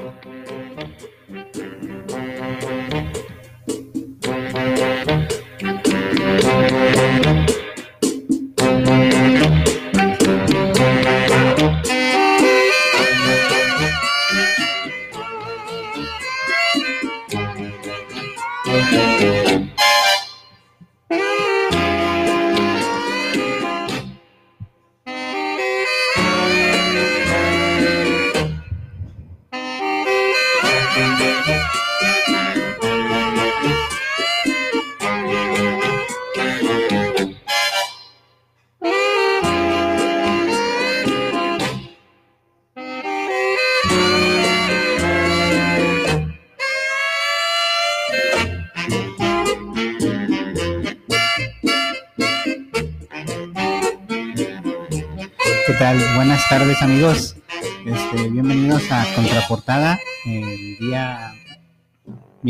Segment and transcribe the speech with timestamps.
[0.00, 0.24] Thank
[2.64, 2.79] you.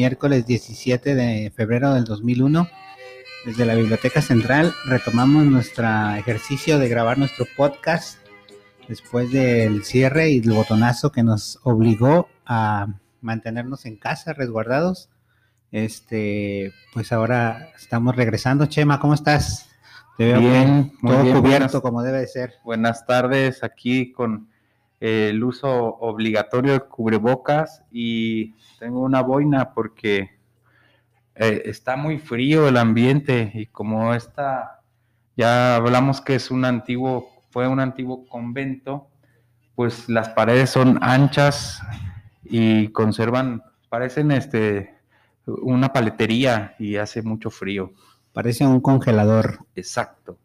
[0.01, 2.67] Miércoles 17 de febrero del 2001.
[3.45, 8.19] Desde la Biblioteca Central retomamos nuestro ejercicio de grabar nuestro podcast
[8.89, 15.11] después del cierre y el botonazo que nos obligó a mantenernos en casa, resguardados.
[15.71, 18.65] Este, pues ahora estamos regresando.
[18.65, 19.69] Chema, ¿cómo estás?
[20.17, 22.55] bien, todo cubierto como debe ser.
[22.65, 24.49] Buenas tardes, aquí con
[25.01, 30.39] el uso obligatorio de cubrebocas y tengo una boina porque
[31.35, 34.83] eh, está muy frío el ambiente y como esta,
[35.37, 39.09] ya hablamos que es un antiguo, fue un antiguo convento,
[39.75, 41.81] pues las paredes son anchas
[42.45, 44.95] y conservan, parecen este,
[45.47, 47.93] una paletería y hace mucho frío.
[48.35, 49.61] Parece un congelador.
[49.75, 50.39] Exacto.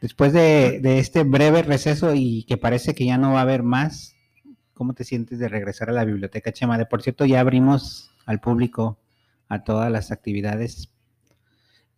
[0.00, 4.16] Después de, este breve receso y que parece que ya no va a haber más,
[4.72, 6.78] ¿cómo te sientes de regresar a la biblioteca, Chema?
[6.78, 8.98] De por cierto, ya abrimos al público
[9.48, 10.88] a todas las actividades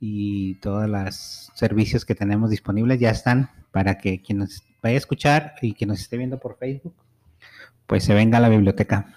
[0.01, 4.99] y todos los servicios que tenemos disponibles ya están para que quien nos vaya a
[4.99, 6.95] escuchar y quien nos esté viendo por Facebook,
[7.87, 9.15] pues se venga a la biblioteca.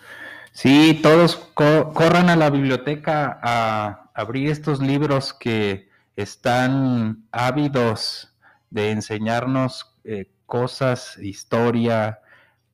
[0.51, 8.34] Sí, todos corran a la biblioteca a abrir estos libros que están ávidos
[8.69, 12.19] de enseñarnos eh, cosas, historia,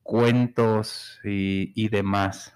[0.02, 2.52] cuentos y, demás.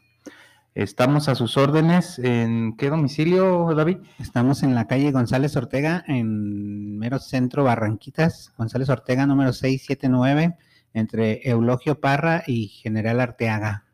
[0.74, 2.19] Estamos a sus órdenes.
[2.19, 3.98] ¿En qué domicilio, David?
[4.19, 10.56] Estamos en la calle González Ortega, en mero centro Barranquitas, González Ortega número 679,
[10.92, 13.85] entre Eulogio Parra y General Arteaga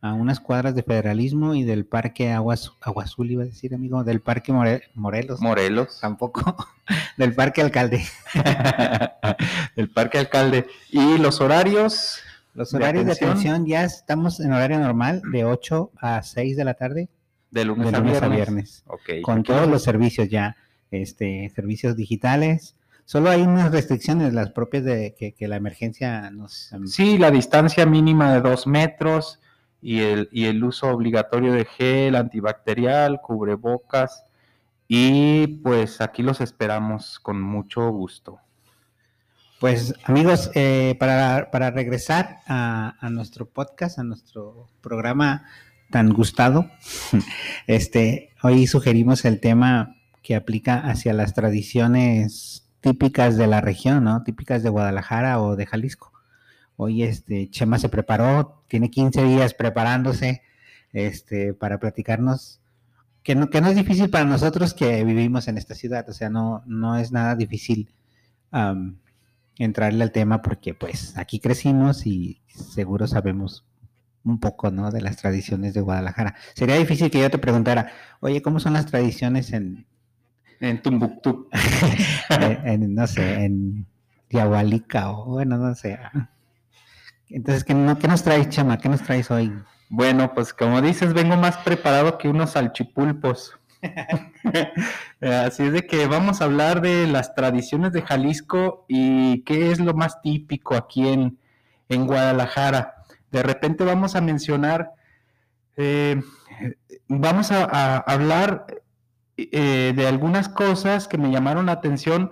[0.00, 4.20] a unas cuadras de federalismo y del parque Aguas, Azul, iba a decir, amigo, del
[4.20, 5.40] parque Morelos.
[5.40, 5.98] Morelos.
[6.00, 6.56] Tampoco,
[7.16, 8.04] del parque Alcalde.
[9.76, 10.66] del parque Alcalde.
[10.90, 12.20] ¿Y los horarios?
[12.54, 13.66] Los horarios de atención?
[13.66, 17.08] ya estamos en horario normal, de 8 a 6 de la tarde.
[17.50, 18.84] De lunes, a viernes.
[19.22, 20.56] Con todos los servicios ya,
[20.90, 22.76] este, servicios digitales.
[23.04, 26.70] Solo hay unas restricciones, las propias de que, que la emergencia nos...
[26.86, 29.40] Sí, la distancia mínima de dos metros,
[29.80, 34.24] y el, uso obligatorio de gel antibacterial, cubrebocas
[34.88, 38.40] y pues aquí los esperamos con mucho gusto.
[39.60, 45.44] Pues amigos, eh, para, para, regresar a, a, nuestro podcast, a nuestro programa
[45.90, 46.70] tan gustado,
[47.66, 54.22] este, hoy sugerimos el tema que aplica hacia las tradiciones típicas de la región, ¿no?
[54.22, 56.12] Típicas de Guadalajara o de Jalisco.
[56.76, 60.42] Hoy este Chema se preparó, tiene 15 días preparándose
[60.92, 62.60] este, para platicarnos,
[63.22, 66.30] que no, que no es difícil para nosotros que vivimos en esta ciudad, o sea,
[66.30, 67.90] no, no es nada difícil
[69.58, 73.64] entrarle al tema porque pues aquí crecimos y seguro sabemos
[74.24, 74.90] un poco, ¿no?
[74.90, 76.34] De las tradiciones de Guadalajara.
[76.54, 79.86] Sería difícil que yo te preguntara, oye, ¿cómo son las tradiciones en...
[80.60, 81.48] En Tumbuctú.
[82.64, 83.86] en, no sé, en
[84.30, 85.98] Yahualica o bueno, no sé.
[87.30, 88.78] Entonces, ¿qué, no, ¿qué nos traes, Chama?
[88.78, 89.52] ¿Qué nos traes hoy?
[89.90, 93.58] Bueno, pues como dices, vengo más preparado que unos salchipulpos.
[95.20, 99.78] Así es de que vamos a hablar de las tradiciones de Jalisco y qué es
[99.78, 101.38] lo más típico aquí en,
[101.88, 102.94] en Guadalajara.
[103.30, 104.92] De repente vamos a mencionar,
[105.76, 106.20] eh,
[107.08, 108.66] vamos a, hablar
[109.36, 112.30] eh, de algunas cosas que me llamaron la atención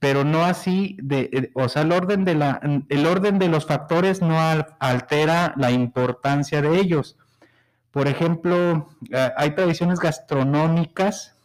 [0.00, 3.66] pero no así de, eh, o sea, el orden de la, el orden de los
[3.66, 4.40] factores no
[4.80, 7.16] altera la importancia de ellos.
[7.90, 11.36] Por ejemplo, eh, hay tradiciones gastronómicas,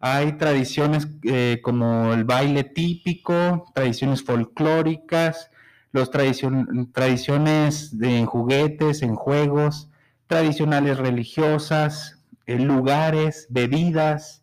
[0.00, 5.50] hay tradiciones eh, como el baile típico, tradiciones folclóricas,
[5.92, 9.88] los tradiciones de, en juguetes, en juegos,
[10.26, 14.42] tradicionales religiosas, en lugares, bebidas,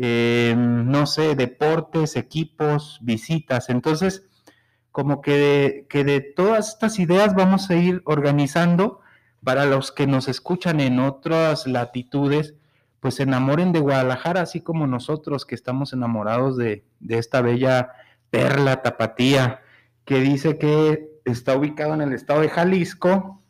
[0.00, 3.68] no sé, deportes, equipos, visitas.
[3.68, 4.28] Entonces,
[4.92, 9.00] como que de, que de todas estas ideas vamos a ir organizando
[9.42, 12.54] para los que nos escuchan en otras latitudes,
[13.00, 17.92] pues se enamoren de Guadalajara, así como nosotros que estamos enamorados de, de esta bella
[18.30, 19.62] perla tapatía,
[20.04, 23.42] que dice que está ubicado en el estado de Jalisco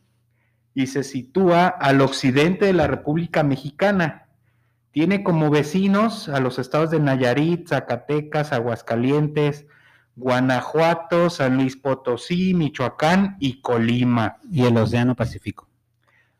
[0.74, 4.27] y se sitúa al occidente de la República Mexicana.
[4.98, 9.64] Tiene como vecinos a los estados de Nayarit, Zacatecas, Aguascalientes,
[10.16, 14.38] Guanajuato, San Luis Potosí, Michoacán y Colima.
[14.50, 15.68] Y el Océano Pacífico.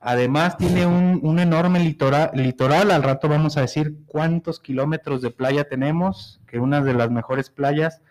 [0.01, 5.69] Además tiene un, enorme litoral, litoral, al rato vamos a decir cuántos kilómetros de playa
[5.69, 8.03] tenemos, que una de las mejores playas,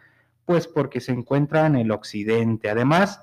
[0.46, 2.70] pues porque se encuentra en el occidente.
[2.70, 3.22] Además,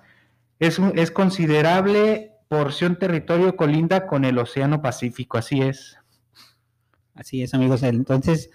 [0.58, 5.96] es, es considerable porción territorio colinda con el Océano Pacífico, así es.
[7.14, 7.82] Así es, amigos.
[7.82, 8.50] Entonces,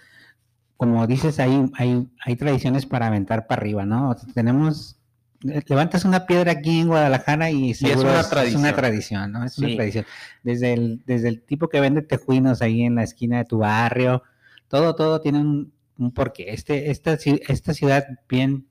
[0.76, 4.16] como dices, hay, hay, hay tradiciones para aventar para arriba, ¿no?
[4.34, 4.98] tenemos,
[5.40, 9.32] levantas una piedra aquí en Guadalajara y, es, una tradición.
[9.32, 9.44] ¿no?
[9.44, 10.06] Es una tradición.
[10.42, 14.22] Desde el, desde el tipo que vende tejuinos ahí en la esquina de tu barrio,
[14.68, 16.52] todo, todo tiene un, un porqué.
[16.52, 17.18] Este, esta,
[17.48, 18.66] esta ciudad bien,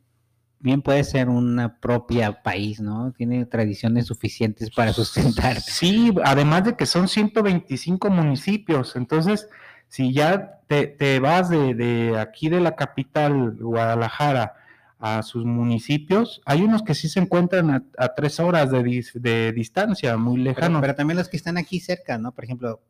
[0.59, 3.11] bien puede ser una propia país, ¿no?
[3.13, 5.61] Tiene tradiciones suficientes para sustentar.
[5.61, 9.47] Sí, además de que son 125 municipios, entonces
[9.89, 14.53] si ya te, vas de, aquí de la capital, Guadalajara,
[14.99, 20.37] a sus municipios, hay unos que sí se encuentran a, tres horas de, distancia, muy
[20.41, 20.81] lejano.
[20.81, 22.33] Pero, también los que están aquí cerca, ¿no?
[22.33, 22.81] Por ejemplo,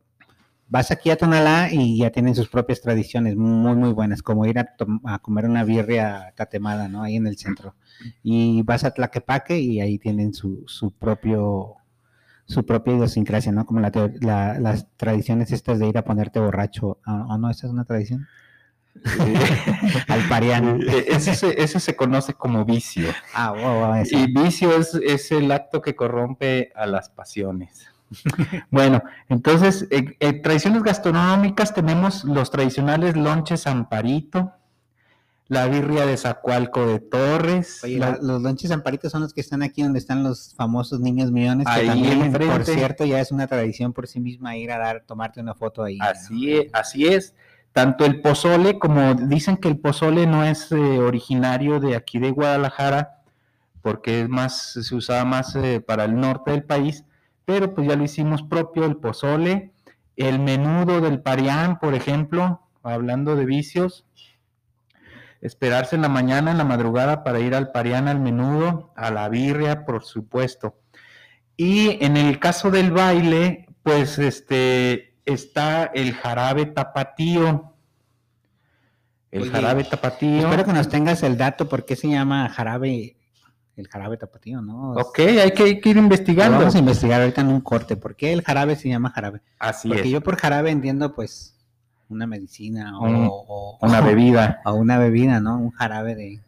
[0.68, 4.60] vas aquí a Tonalá y ya tienen sus propias tradiciones muy, muy buenas, como ir
[4.60, 4.76] a,
[5.06, 7.04] a comer una birria tatemada, ¿no?
[7.04, 7.76] Ahí en el centro.
[8.24, 11.79] Y vas a Tlaquepaque y ahí tienen su, su propio
[12.50, 13.66] su propia idiosincrasia, ¿no?
[13.66, 17.50] Como las tradiciones estas de ir a ponerte borracho, ¿o no?
[17.50, 18.28] ¿Esa es una tradición?
[20.08, 20.78] Al pariano.
[20.82, 23.10] E, ese, se conoce como vicio.
[23.36, 27.88] Ah, wow, Y vicio es, el acto que corrompe a las pasiones.
[28.72, 34.54] bueno, entonces, en tradiciones gastronómicas tenemos los tradicionales lonches amparito,
[35.50, 37.84] la birria de Zacualco de Torres.
[37.84, 41.68] Oye, los lonches amparitos son los que están aquí donde están los famosos niños millones,
[41.76, 45.42] que también, por cierto, ya es una tradición por sí misma ir a dar, tomarte
[45.42, 45.98] una foto ahí.
[46.00, 47.36] Así, es, así es.
[47.74, 52.30] Tanto el pozole, como dicen que el pozole no es eh, originario de aquí de
[52.30, 53.22] Guadalajara,
[53.82, 57.06] porque es más, se usaba más eh, para el norte del país,
[57.46, 59.72] pero pues ya lo hicimos propio, el pozole,
[60.16, 64.06] el menudo del parián, por ejemplo, hablando de vicios,
[65.42, 69.30] esperarse en la mañana, en la madrugada para ir al pariana, al menudo, a la
[69.30, 70.80] birria, por supuesto.
[71.56, 77.74] Y en el caso del baile, pues este está el jarabe tapatío.
[79.32, 80.40] El jarabe tapatío.
[80.40, 83.18] Espero que nos tengas el dato por qué se llama jarabe,
[83.76, 84.94] el jarabe tapatío, ¿no?
[84.94, 86.58] Ok, hay que, ir investigando.
[86.58, 87.96] vamos a investigar ahorita en un corte.
[87.96, 89.42] ¿Por qué el jarabe se llama jarabe?
[89.60, 91.59] Así Porque yo por jarabe entiendo, pues,
[92.10, 94.62] una medicina o, una bebida.
[94.66, 95.58] O una bebida, ¿no?
[95.58, 96.40] Un jarabe de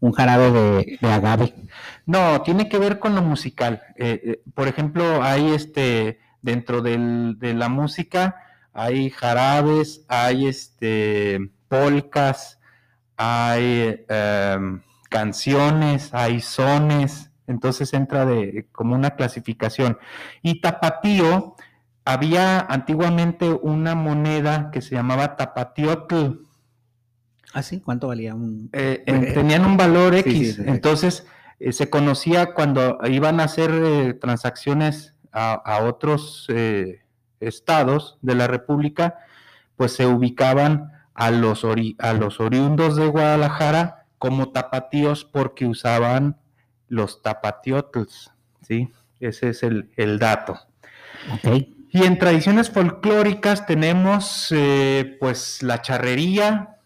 [0.00, 1.54] un jarabe de, agave.
[2.06, 3.82] No, tiene que ver con lo musical.
[3.96, 8.36] Eh, eh, por ejemplo, hay este dentro del, de la música
[8.78, 12.60] hay jarabes, hay este polcas,
[13.16, 19.98] hay em, canciones, hay sones, entonces entra de como una clasificación.
[20.42, 21.56] Y tapatío
[22.08, 26.40] había antiguamente una moneda que se llamaba tapatiotl.
[27.52, 27.80] ¿Ah, sí?
[27.80, 28.70] ¿Cuánto valía un...?
[28.72, 29.02] Eh,
[29.34, 31.26] tenían un valor X, entonces
[31.60, 36.48] eh, se conocía cuando iban a hacer eh, transacciones a, otros
[37.38, 39.18] estados de la República,
[39.76, 41.64] pues se ubicaban a los,
[41.98, 46.38] a los oriundos de Guadalajara como tapatíos porque usaban
[46.88, 48.90] los tapatiotls, ¿sí?
[49.20, 50.58] Ese es el, el dato.
[51.34, 51.77] Ok.
[51.90, 56.76] Y en tradiciones folclóricas tenemos eh, pues la charrería,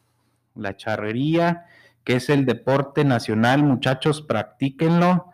[0.54, 1.66] la charrería,
[2.04, 5.26] que es el deporte nacional, muchachos, practíquenlo.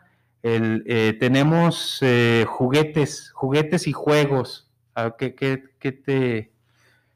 [0.42, 4.70] Eh, tenemos eh, juguetes, juguetes y juegos.
[5.18, 6.52] ¿Qué, qué, qué, te,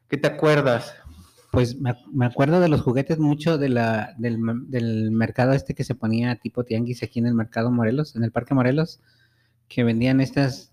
[0.07, 0.95] ¿Qué te acuerdas?
[1.51, 3.79] Pues me, acuerdo de los juguetes mucho del,
[4.17, 8.31] del mercado este que se ponía tipo tianguis aquí en el mercado Morelos, en el
[8.31, 9.01] Parque Morelos,
[9.67, 10.72] que vendían estas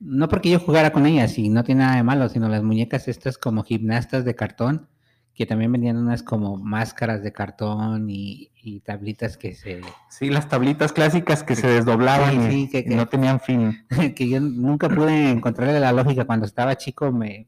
[0.00, 3.08] no porque yo jugara con ellas y no tiene nada de malo, sino las muñecas
[3.08, 4.88] estas como gimnastas de cartón
[5.34, 9.82] que también vendían unas como máscaras de cartón y, y tablitas que se...
[10.08, 13.40] Sí, las tablitas clásicas que se desdoblaban Sí, y, sí, que- y que- no tenían
[13.40, 13.84] fin.
[14.16, 17.12] que yo nunca pude encontrarle la lógica cuando estaba chico.
[17.12, 17.46] Me...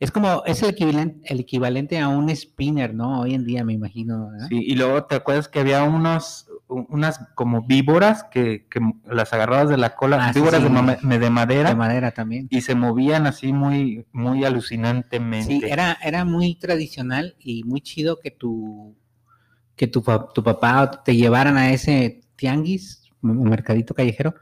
[0.00, 3.20] Es como, es el equivalente, el equivalente a un spinner, ¿no?
[3.20, 4.30] Hoy en día me imagino.
[4.30, 4.46] ¿verdad?
[4.48, 9.68] Sí, y luego te acuerdas que había unos, unas como víboras que, que las agarrabas
[9.68, 11.06] de la cola, Ah, víboras sí.
[11.06, 12.48] de, de madera, De madera también.
[12.50, 15.46] y se movían así muy, muy alucinantemente.
[15.52, 18.96] Sí, era, era muy tradicional y muy chido que tu,
[19.76, 20.02] que tu,
[20.34, 24.34] tu papá te llevaran a ese tianguis, mercadito callejero,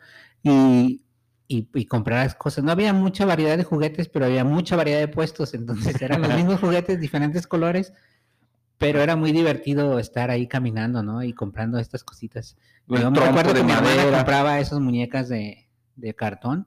[0.44, 1.02] y,
[1.48, 2.62] y, y compraras cosas.
[2.62, 6.34] No había mucha variedad de juguetes, pero había mucha variedad de puestos, entonces eran los
[6.34, 7.92] mismos juguetes, diferentes colores,
[8.76, 11.22] pero era muy divertido estar ahí caminando, ¿no?
[11.24, 12.56] Y comprando estas cositas.
[12.88, 14.16] El Yo me trompo acuerdo de que mi hermana madera.
[14.18, 16.66] compraba esas muñecas de, de cartón.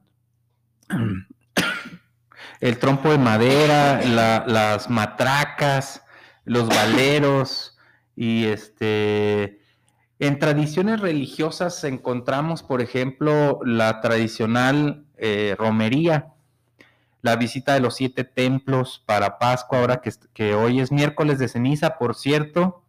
[2.60, 6.04] el trompo de madera, la- las matracas,
[6.46, 7.78] los valeros
[8.16, 9.61] y este
[10.22, 16.28] en tradiciones religiosas encontramos, por ejemplo, la tradicional eh, romería,
[17.24, 20.02] la visita de los siete templos para Pascua, ahora
[20.34, 22.84] que, hoy es miércoles de ceniza, por cierto,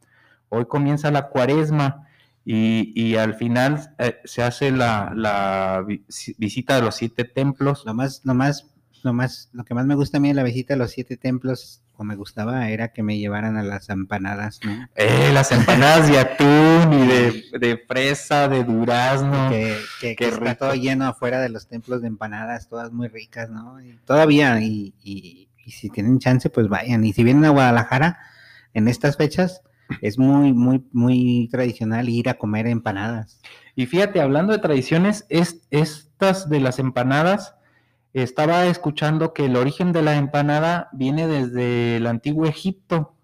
[0.51, 2.07] hoy comienza la cuaresma
[2.45, 6.05] y, al final eh, se hace la, la vi-
[6.37, 7.85] visita de los siete templos.
[7.87, 8.72] Lo más,
[9.05, 11.17] lo más, lo que más me gusta a mí de la visita a los siete
[11.17, 14.89] templos, o me gustaba, era que me llevaran a las empanadas, ¿no?
[14.97, 19.51] Eh, las empanadas de atún y de, de fresa, de durazno.
[19.51, 23.09] Que, que, qué que está todo lleno afuera de los templos de empanadas, todas muy
[23.09, 23.81] ricas, ¿no?
[23.81, 27.05] Y todavía, y, y, y si tienen chance, pues vayan.
[27.05, 28.19] Y si vienen a Guadalajara
[28.75, 29.63] en estas fechas,
[30.01, 33.41] es muy, muy, muy tradicional ir a comer empanadas.
[33.75, 37.55] Y fíjate, hablando de tradiciones, es, estas de las empanadas,
[38.15, 43.15] estaba escuchando que el origen de la empanada viene desde el antiguo Egipto,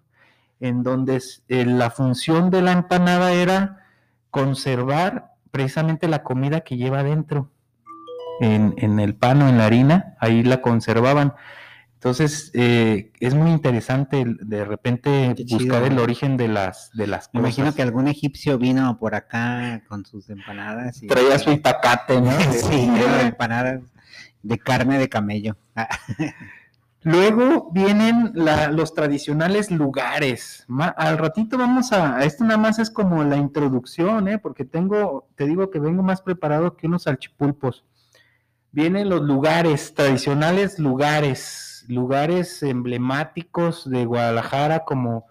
[0.59, 3.85] en donde eh, la función de la empanada era
[4.31, 7.51] conservar precisamente la comida que lleva dentro.
[8.41, 11.33] En, en el pan o en la harina, ahí la conservaban.
[11.95, 17.07] Entonces, eh, es muy interesante de repente Qué chido, buscar el origen de las, de
[17.07, 21.03] las Me imagino que algún egipcio vino por acá con sus empanadas.
[21.03, 22.31] Y, Traía su itacate, ¿no?
[22.53, 22.89] sí,
[23.21, 23.81] empanadas
[24.43, 25.57] de carne de camello.
[25.75, 25.89] Ah,
[27.01, 30.65] Luego vienen la- los tradicionales lugares.
[30.67, 34.37] Ma- al ratito vamos a, esto nada más es como la introducción, ¿eh?
[34.37, 37.85] porque tengo, te digo que vengo más preparado que unos salchipulpos.
[38.71, 45.25] Vienen los lugares, tradicionales lugares, lugares emblemáticos de Guadalajara, como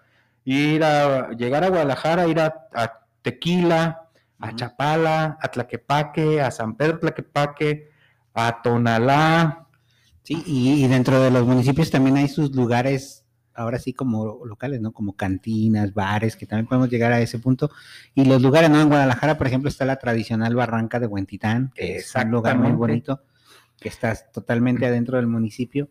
[0.45, 4.07] ir a, llegar a Guadalajara, ir a, a Tequila,
[4.39, 4.55] a.
[4.55, 7.88] Chapala, a Tlaquepaque, a San Pedro Tlaquepaque,
[8.33, 9.69] a Tonalá,
[10.29, 14.79] Sí, y, y dentro de los municipios también hay sus lugares, ahora sí como locales,
[14.79, 14.91] ¿no?
[14.91, 17.71] Como cantinas, bares, que también podemos llegar a ese punto.
[18.13, 18.79] Y los lugares, ¿no?
[18.79, 22.73] En Guadalajara, por ejemplo, está la tradicional Barranca de Huentitán, que es un lugar muy
[22.73, 23.23] bonito,
[23.79, 25.89] que está totalmente adentro del municipio.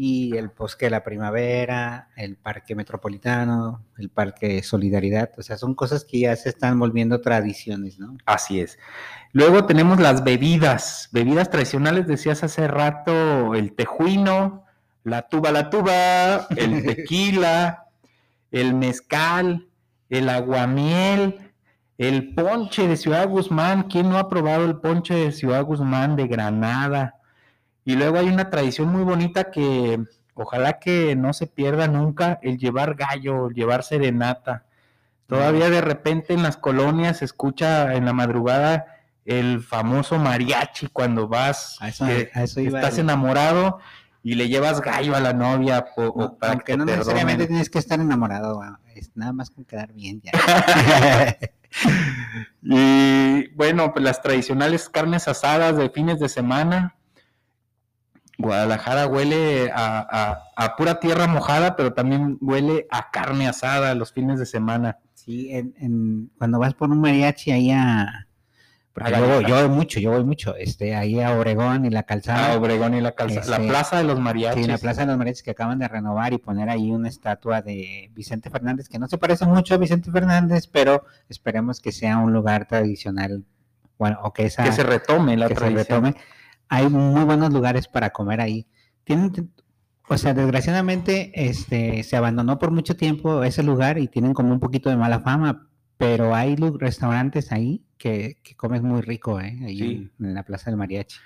[0.00, 5.74] Y el Bosque de la Primavera, el Parque Metropolitano, el Parque Solidaridad, o sea, son
[5.74, 8.16] cosas que ya se están volviendo tradiciones, ¿no?
[8.24, 8.78] Así es.
[9.32, 14.64] Luego tenemos las bebidas, bebidas tradicionales, decías hace rato, el tejuino,
[15.02, 17.88] la tuba, la tuba, el tequila,
[18.52, 19.66] el mezcal,
[20.10, 21.52] el aguamiel,
[21.98, 23.88] el ponche de Ciudad Guzmán.
[23.90, 27.17] ¿Quién no ha probado el ponche de Ciudad Guzmán de Granada?
[27.88, 29.98] Y luego hay una tradición muy bonita que
[30.34, 34.64] ojalá que no se pierda nunca, el llevar gallo, el llevar serenata.
[35.26, 38.84] Todavía de repente en las colonias se escucha en la madrugada
[39.24, 43.78] el famoso mariachi cuando vas, A eso- que a eso iba estás el- enamorado
[44.22, 46.92] y le llevas gallo a la novia po- o No, para aunque que no te
[46.92, 50.32] necesariamente tienes que estar enamorado, ah, es nada más con quedar bien ya.
[52.62, 56.94] Y bueno, pues las tradicionales carnes asadas de fines de semana.
[58.38, 64.12] Guadalajara huele a, a- a pura tierra mojada, pero también huele a carne asada los
[64.12, 64.98] fines de semana.
[65.14, 68.26] Sí, en, en- cuando vas por un mariachi ahí a...
[68.92, 72.02] Porque A yo, yo voy mucho, yo voy mucho, este, ahí a Obregón y la
[72.04, 72.52] calzada.
[72.52, 73.46] Ah, Obregón y la calzada.
[73.46, 74.62] La Este, plaza de los mariachis.
[74.64, 77.62] Sí, la Plaza de los Mariachis que acaban de renovar y poner ahí una estatua
[77.62, 82.18] de Vicente Fernández, que no se parece mucho a Vicente Fernández, pero esperemos que sea
[82.18, 83.44] un lugar tradicional,
[83.98, 84.64] bueno, o que esa...
[84.64, 86.04] que se retome la que se tradición.
[86.04, 86.16] retome.
[86.68, 88.66] Hay muy buenos lugares para comer ahí.
[89.04, 89.50] Tienen,
[90.08, 94.60] o sea, desgraciadamente, este, se abandonó por mucho tiempo ese lugar y tienen como un
[94.60, 99.58] poquito de mala fama, pero hay restaurantes ahí que, que comes muy rico, ¿eh?
[99.64, 100.10] Ahí Sí.
[100.20, 101.16] en, en la Plaza del Mariachi.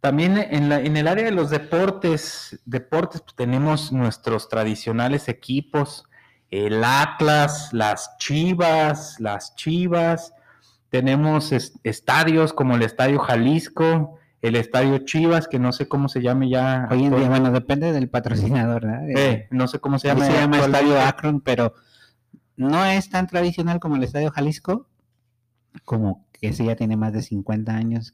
[0.00, 6.04] También en, la, en el área de los deportes, deportes pues, tenemos nuestros tradicionales equipos,
[6.50, 10.34] el Atlas, las Chivas, las Chivas,
[10.90, 16.50] tenemos estadios como el Estadio Jalisco, el Estadio Chivas, que no sé cómo se llame
[16.50, 16.86] ya.
[16.90, 19.08] Hoy en día, bueno, depende del patrocinador, ¿verdad?
[19.08, 20.26] Eh, no sé cómo se llama.
[20.26, 21.74] Se llama Estadio Akron, pero
[22.54, 24.86] no es tan tradicional como el Estadio Jalisco,
[25.86, 28.12] como que ese ya tiene más de 50 años,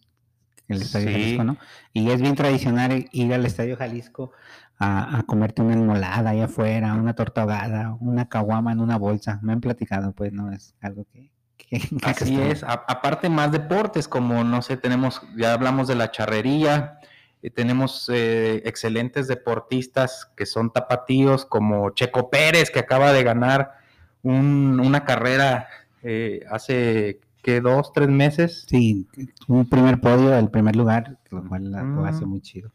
[0.68, 1.56] el Estadio Jalisco, ¿no?
[1.92, 4.30] Y es bien tradicional ir al Estadio Jalisco
[4.78, 9.40] a, comerte una enmolada ahí afuera, una torta ahogada, una caguama en una bolsa.
[9.42, 11.29] Me han platicado, pues no es algo que...
[12.02, 16.98] Así es, aparte más deportes, como no sé, tenemos, ya hablamos de la charrería,
[17.42, 23.78] eh, tenemos eh, excelentes deportistas que son tapatíos, como Checo Pérez, que acaba de ganar
[24.22, 25.68] una carrera
[26.02, 28.66] eh, hace que dos, tres meses.
[28.68, 29.08] Sí,
[29.48, 32.70] un primer podio, el primer lugar, lo cual lo hace muy chido.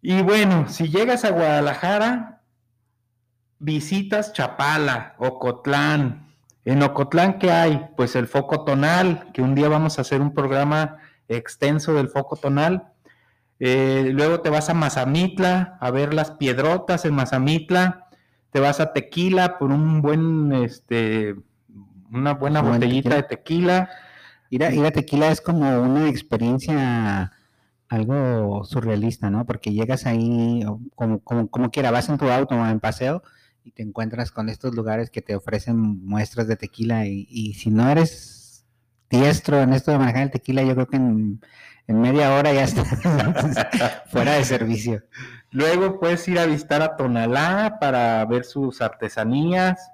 [0.00, 2.40] Y bueno, si llegas a Guadalajara,
[3.58, 6.29] visitas Chapala, Ocotlán.
[6.64, 7.88] En Ocotlán, ¿qué hay?
[7.96, 10.98] Pues el foco tonal, que un día vamos a hacer un programa
[11.28, 12.92] extenso del foco tonal.
[13.58, 18.08] Eh, luego te vas a Mazamitla a ver las piedrotas en Mazamitla.
[18.50, 21.34] Te vas a Tequila por un buen, este,
[22.12, 23.88] una buena botellita de tequila.
[24.50, 27.32] Ir a, tequila es como una experiencia
[27.88, 29.46] algo surrealista, ¿no?
[29.46, 30.64] Porque llegas ahí,
[30.94, 33.22] como, como, como quiera, vas en tu auto o en paseo
[33.64, 37.88] y te encuentras con estos lugares que te ofrecen muestras de tequila y, si no
[37.88, 38.64] eres
[39.08, 41.40] diestro en esto de manejar el tequila, yo creo que en,
[41.88, 42.88] media hora ya estás
[44.06, 45.02] fuera de servicio.
[45.50, 49.90] Luego puedes ir a visitar a Tonalá para ver sus artesanías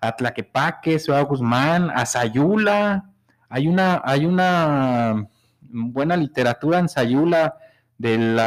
[0.00, 3.10] a Tlaquepaque, Ciudad Guzmán, a Sayula.
[3.48, 5.26] Hay una, hay una
[5.62, 7.56] buena literatura en Sayula
[7.96, 8.38] del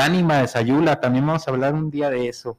[0.00, 0.98] ánima de Sayula.
[0.98, 2.58] También vamos a hablar un día de eso.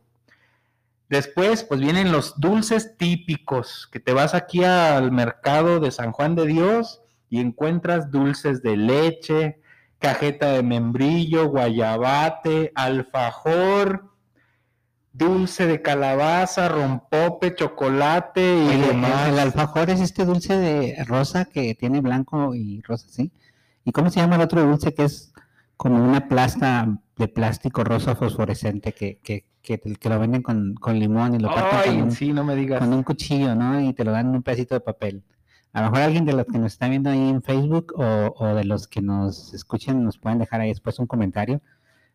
[1.10, 6.36] Después, pues vienen los dulces típicos, que te vas aquí al mercado de San Juan
[6.36, 9.62] de Dios y encuentras dulces de leche,
[10.00, 14.12] cajeta de membrillo, guayabate, alfajor,
[15.14, 19.30] dulce de calabaza, rompope, chocolate y demás.
[19.30, 23.32] El, alfajor es este dulce de rosa que tiene blanco y rosa, ¿sí?
[23.84, 25.34] ¿Y cómo se llama el otro dulce que es
[25.76, 31.40] como una plasta de plástico rosa fosforescente que, que, que, lo venden con, limón y
[31.40, 32.80] lo parten con, un, sí, no me digas.
[32.80, 33.82] con un cuchillo, ¿no?
[33.82, 35.24] Y te lo dan en un pedacito de papel.
[35.74, 38.56] A lo mejor alguien de los que nos está viendo ahí en Facebook o, o
[38.56, 41.62] de los que nos escuchen nos pueden dejar ahí después un comentario.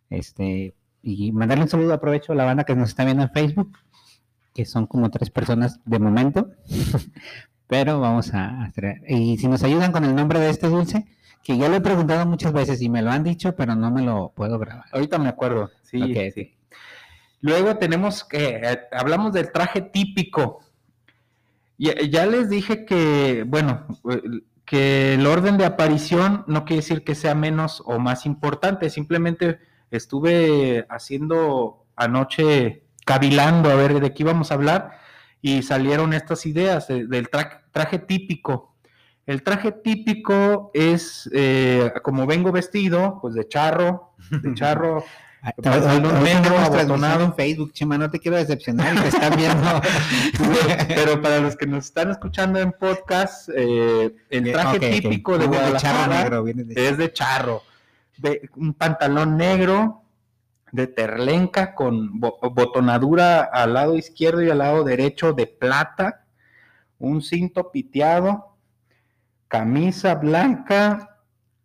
[0.09, 3.79] Este, y mandarle un saludo, aprovecho a la banda que nos está viendo en Facebook,
[4.55, 6.51] que son como tres personas de momento,
[7.67, 11.07] pero vamos a hacer, y si nos ayudan con el nombre de este dulce,
[11.43, 14.03] que yo lo he preguntado muchas veces y me lo han dicho, pero no me
[14.03, 14.85] lo puedo grabar.
[14.93, 16.15] Ahorita me acuerdo, sí.
[16.33, 16.55] sí.
[17.43, 20.61] Luego tenemos que, eh, hablamos del traje típico.
[21.77, 23.87] Ya, ya les dije que, bueno,
[24.65, 29.59] que el orden de aparición no quiere decir que sea menos o más importante, simplemente
[29.91, 34.93] estuve haciendo anoche, cavilando a ver de qué íbamos a hablar
[35.43, 38.77] y salieron estas ideas del traje, típico.
[39.27, 45.05] El traje típico es, eh, como vengo vestido, pues de charro, de charro,
[46.23, 49.83] negro, en Facebook, Chema, no te quiero decepcionar, te están viendo.
[50.89, 56.43] Pero para los que nos están escuchando en podcast, eh, el traje típico de Guadalajara
[56.77, 57.63] es de charro
[58.57, 60.03] un pantalón negro
[60.71, 66.25] de terlenca con botonadura al lado izquierdo y al lado derecho de plata,
[66.99, 68.57] un cinto piteado,
[69.49, 71.12] camisa blanca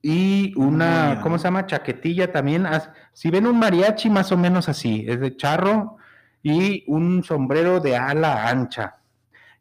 [0.10, 1.65] y una, ¿cómo se llama?
[1.65, 2.65] Chaquetilla también.
[3.12, 5.98] Si ven un mariachi más o menos así, es de charro
[6.41, 9.02] y un sombrero de ala ancha.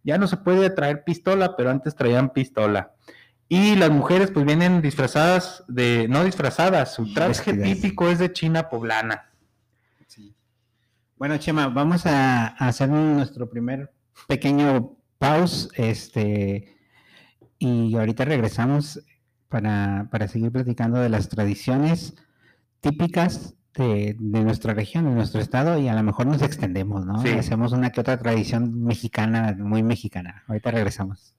[0.05, 2.93] Ya no se puede traer pistola, pero antes traían pistola.
[3.49, 8.69] Y las mujeres pues vienen disfrazadas de, no disfrazadas, su traje típico es de China
[8.69, 9.33] poblana.
[11.17, 13.93] Bueno, Chema, vamos a, hacer nuestro primer
[14.29, 16.77] pequeño pause, este,
[17.59, 19.01] y ahorita regresamos
[19.49, 22.15] para, seguir platicando de las tradiciones
[22.81, 27.21] típicas de, de, nuestra región, de nuestro estado, y a lo mejor nos extendemos, ¿no?
[27.39, 30.45] Hacemos una que otra tradición mexicana, muy mexicana.
[30.49, 31.36] Ahorita regresamos.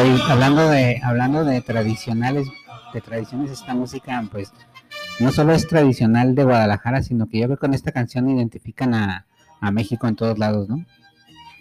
[0.00, 2.48] Hablando de, hablando de tradicionales,
[2.94, 4.50] de tradiciones, esta música, pues,
[5.18, 8.94] no solo es tradicional de Guadalajara, sino que yo creo que con esta canción identifican
[8.94, 9.26] a,
[9.60, 10.86] a México en todos lados, ¿no?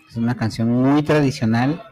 [0.10, 1.84] Es una canción muy tradicional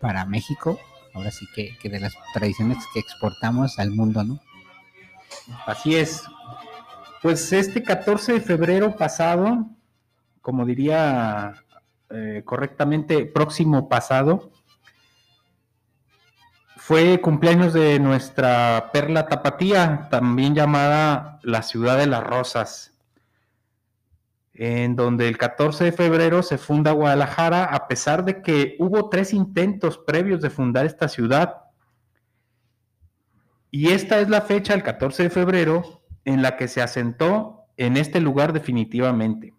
[0.00, 0.78] para México,
[1.12, 4.38] ahora sí que, que de las tradiciones que exportamos al mundo, ¿no?
[5.66, 6.22] Así es.
[7.22, 9.66] Pues este 14 de febrero pasado,
[10.42, 11.54] como diría
[12.10, 14.52] eh, correctamente, próximo pasado,
[16.86, 22.96] fue cumpleaños de nuestra perla tapatía, también llamada la ciudad de las rosas,
[24.54, 29.34] en donde el 14 de febrero se funda Guadalajara, a pesar de que hubo tres
[29.34, 31.56] intentos previos de fundar esta ciudad.
[33.72, 37.96] Y esta es la fecha, el 14 de febrero, en la que se asentó en
[37.96, 39.54] este lugar definitivamente.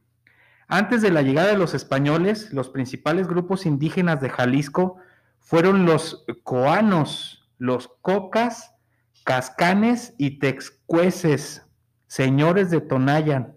[0.69, 5.01] Antes de la llegada de los españoles, los principales grupos indígenas de Jalisco
[5.39, 8.73] fueron los coanos, los cocas,
[9.23, 11.65] cascanes y texcueces,
[12.07, 13.55] señores de Tonayan,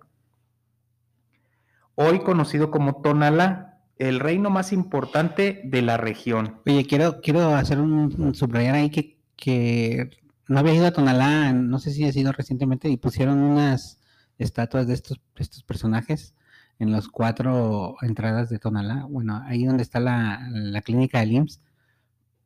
[1.94, 6.60] hoy conocido como Tonalá, el reino más importante de la región.
[6.66, 10.10] Oye, quiero, quiero hacer un, subrayar ahí que, que
[10.48, 14.00] no había ido a Tonalá, no sé si ha sido recientemente, y pusieron unas
[14.38, 16.34] estatuas de estos, de estos personajes
[16.78, 19.06] en las cuatro entradas de Tonalá.
[19.08, 21.60] Bueno, ahí donde está la, la clínica del IMSS,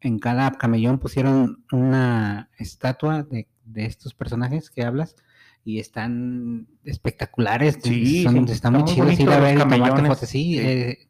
[0.05, 5.17] en cada camellón pusieron una estatua de, de, estos personajes que hablas
[5.65, 7.79] y están espectaculares.
[7.83, 10.19] Sí, son, están muy chidos ir a ver fotos.
[10.21, 10.59] Sí, sí.
[10.59, 11.09] Eh,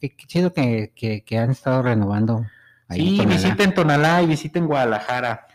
[0.00, 2.44] qué, qué, chido que, que, que, han estado renovando.
[2.88, 5.46] Ahí sí, visiten Tonalá y visiten Guadalajara.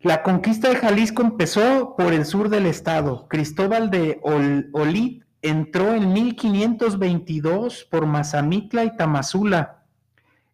[0.00, 3.26] La conquista de Jalisco empezó por el sur del estado.
[3.28, 9.75] Cristóbal de Ol Olid entró en 1522 por Mazamitla y Tamazula.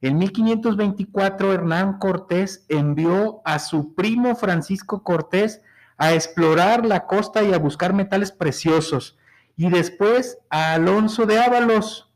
[0.03, 5.63] En 1524 Hernán Cortés envió a su primo Francisco Cortés
[5.97, 9.17] a explorar la costa y a buscar metales preciosos.
[9.57, 12.11] Y después a Alonso de Ábalos.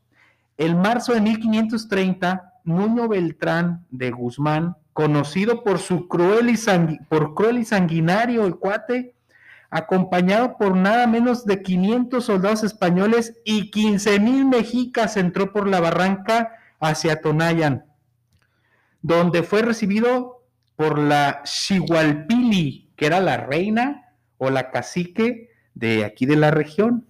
[0.57, 6.57] En marzo de 1530, Nuño Beltrán de Guzmán, conocido por su cruel y,
[7.07, 9.13] por cruel y sanguinario el cuate,
[9.69, 15.79] acompañado por nada menos de 500 soldados españoles y 15 mil mexicas, entró por la
[15.79, 17.85] barranca hacia Tonayan,
[19.01, 26.25] donde fue recibido por la Xihualpili, que era la reina o la cacique de aquí
[26.25, 27.07] de la región.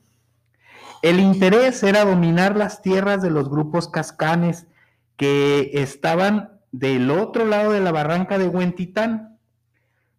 [1.02, 4.68] El interés era dominar las tierras de los grupos cascanes
[5.16, 9.38] que estaban del otro lado de la barranca de Huentitán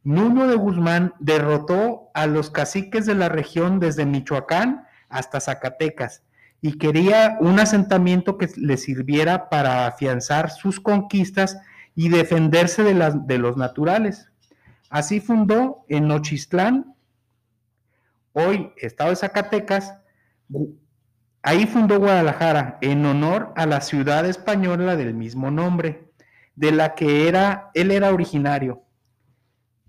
[0.08, 6.22] Nuno de Guzmán derrotó a los caciques de la región desde Michoacán hasta Zacatecas
[6.60, 11.58] y quería un asentamiento que le sirviera para afianzar sus conquistas
[11.94, 14.30] y defenderse de, las, de los naturales.
[14.90, 16.94] Así fundó en Nochistlán,
[18.32, 19.94] hoy estado de Zacatecas,
[21.42, 26.10] ahí fundó Guadalajara en honor a la ciudad española del mismo nombre,
[26.56, 28.82] de la que era, él era originario.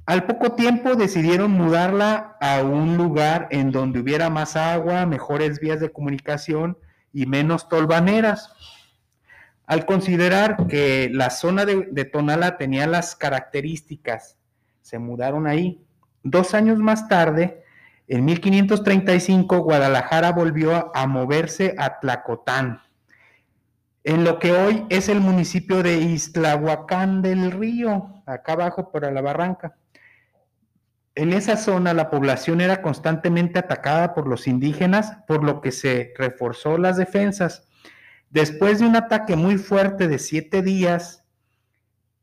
[0.10, 5.80] Al poco tiempo decidieron mudarla a un lugar en donde hubiera más agua, mejores vías
[5.80, 6.80] de comunicación
[7.14, 8.52] y menos tolvaneras.
[9.68, 14.40] Al considerar que la zona de, Tonala tenía las características,
[14.82, 15.86] se mudaron ahí.
[16.24, 17.64] Dos años más tarde,
[18.08, 22.82] en 1535, Guadalajara volvió a moverse a Tlacotán,
[24.04, 29.22] en lo que hoy es el municipio de Islahuacán del Río, acá abajo por la
[29.22, 29.76] barranca.
[31.20, 36.14] En esa zona la población era constantemente atacada por los indígenas, por lo que se
[36.18, 37.68] reforzó las defensas.
[38.30, 41.26] Después de un ataque muy fuerte de siete días,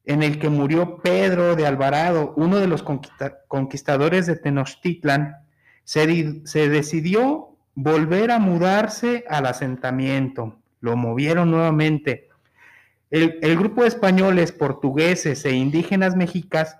[0.06, 2.82] en el que murió Pedro de Alvarado, uno de los
[3.48, 5.44] conquistadores de Tenochtitlan,
[5.84, 6.06] se,
[6.70, 10.58] decidió volver a mudarse al asentamiento.
[10.80, 12.30] Lo movieron nuevamente.
[13.10, 16.78] El, el, grupo de españoles, portugueses e indígenas mexicas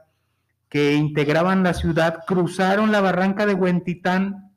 [0.68, 4.50] que integraban la ciudad cruzaron la barranca de Huentitán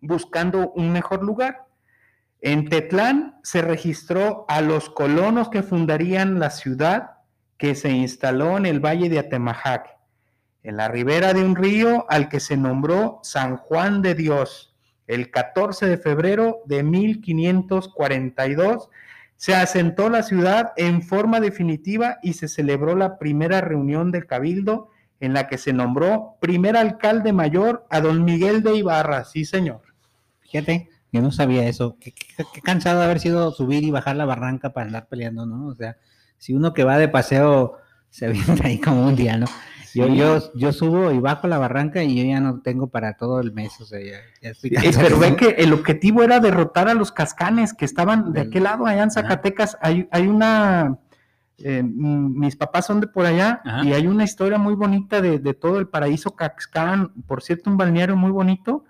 [0.00, 1.66] buscando un mejor lugar.
[2.40, 7.12] En Tetlán se registró a los colonos que fundarían la ciudad
[7.56, 9.96] que se instaló en el valle de Atemajac,
[10.64, 14.74] en la ribera de un río al que se nombró San Juan de Dios.
[15.06, 18.90] El 14 de febrero de 1542
[19.36, 24.90] se asentó la ciudad en forma definitiva y se celebró la primera reunión del cabildo
[25.22, 29.82] en la que se nombró primer alcalde mayor a don Miguel de Ibarra, sí señor.
[30.40, 32.12] Fíjate, yo no sabía eso, qué,
[32.64, 35.68] cansado de haber sido subir y bajar la barranca para andar peleando, ¿no?
[35.68, 35.96] O sea,
[36.38, 37.76] si uno que va de paseo
[38.10, 39.46] se avienta ahí como un día, ¿no?
[39.94, 43.40] Yo, yo, yo subo y bajo la barranca y yo ya no tengo para todo
[43.40, 45.04] el mes, o sea, ya, ya estoy cansado.
[45.04, 48.86] Pero ven que el objetivo era derrotar a los cascanes que estaban de aquel lado,
[48.86, 49.76] allá en Zacatecas.
[49.80, 50.98] Hay, hay una.
[51.64, 53.84] Eh, mis papás son de por allá Ajá.
[53.84, 57.12] y hay una historia muy bonita de, de todo el paraíso Caxcán.
[57.26, 58.84] Por cierto, un balneario muy bonito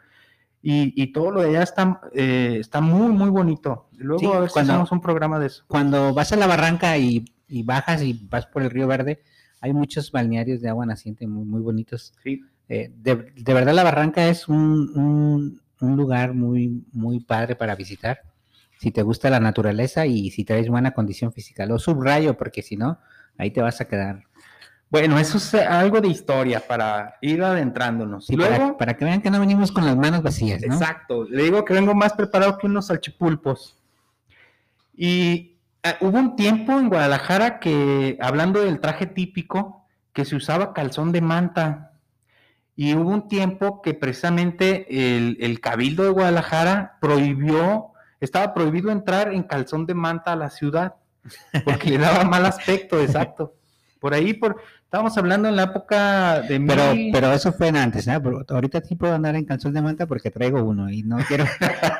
[0.63, 3.89] y, y todo lo de allá está, eh, está muy, muy bonito.
[3.99, 5.65] Luego Sí, a ver si cuando- hacemos un programa de eso.
[5.69, 9.23] Cuando vas a la barranca y, y bajas y vas por el río Verde,
[9.61, 12.15] hay muchos balnearios de agua naciente muy, muy bonitos.
[12.23, 12.41] Sí.
[12.69, 17.75] Eh, de, de verdad la barranca es un, un- un lugar muy, muy padre para
[17.75, 18.21] visitar.
[18.83, 21.67] Si te gusta la naturaleza y si traes buena condición física.
[21.67, 22.99] Lo subrayo porque si no,
[23.39, 24.25] ahí te vas a quedar.
[24.91, 28.27] Bueno, eso es eh, algo de historia para ir adentrándonos.
[28.27, 30.75] Sí, Luego, para, para que vean que no venimos con las manos vacías, ¿no?
[30.75, 33.79] Exacto, le digo que vengo más preparado que unos salchipulpos.
[34.97, 40.75] Y ah, hubo un tiempo en Guadalajara que, hablando del traje típico, que se usaba
[40.75, 41.93] calzón de manta.
[42.75, 47.92] Y hubo un tiempo que precisamente el, el Cabildo de Guadalajara prohibió,
[48.25, 50.95] estaba prohibido entrar en calzón de manta a la ciudad,
[51.65, 53.55] porque le daba mal aspecto, exacto.
[54.01, 57.77] Por ahí, por, estábamos hablando en la época de Pero, mil- pero eso fue en
[57.77, 58.19] antes, ¿eh?
[58.21, 61.45] Pero ahorita sí puedo andar en calzón de manta porque traigo uno y no quiero,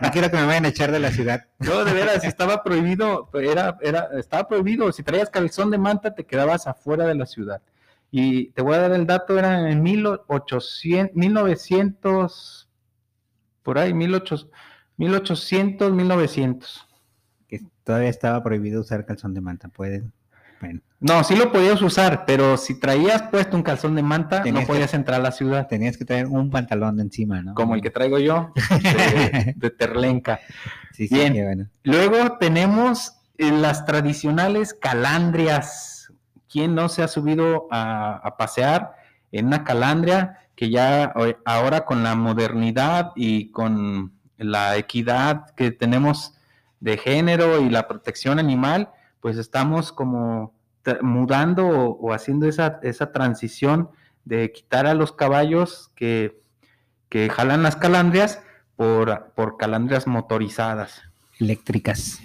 [0.01, 1.45] no quiero que me vayan a echar de la ciudad.
[1.61, 4.91] No, de veras, estaba prohibido, era, era, estaba prohibido.
[4.91, 7.63] Si traías calzón de manta, te quedabas afuera de la ciudad.
[8.11, 12.69] Y te voy a dar el dato, era en 1800, 1900,
[13.63, 14.51] por ahí, 1800,
[15.07, 16.87] 1800, 1900.
[17.49, 19.69] Que todavía estaba prohibido usar calzón de manta.
[19.69, 20.13] Pueden.
[20.61, 24.55] Bueno, No, sí lo podías usar, pero si traías puesto un calzón de manta, Tenías
[24.55, 27.55] no que- podías entrar a la ciudad, tenías que traer un pantalón de encima, ¿no?
[27.55, 30.39] como el que traigo yo, de, de Terlenca.
[30.93, 31.33] Sí, sí, Bien.
[31.33, 31.67] bueno.
[31.83, 36.13] Luego tenemos eh, las tradicionales calandrias.
[36.49, 38.93] ¿Quién no se ha subido a, a pasear
[39.33, 44.13] en una calandria que ya hoy- ahora con la modernidad y con
[44.45, 46.35] la equidad que tenemos
[46.81, 50.55] de género y la protección animal, pues estamos como
[51.01, 53.91] mudando o, o haciendo esa, esa transición
[54.25, 56.41] de quitar a los caballos que,
[57.09, 58.41] que jalan las calandrias
[58.77, 61.03] por, por calandrias motorizadas.
[61.39, 62.21] Eléctricas.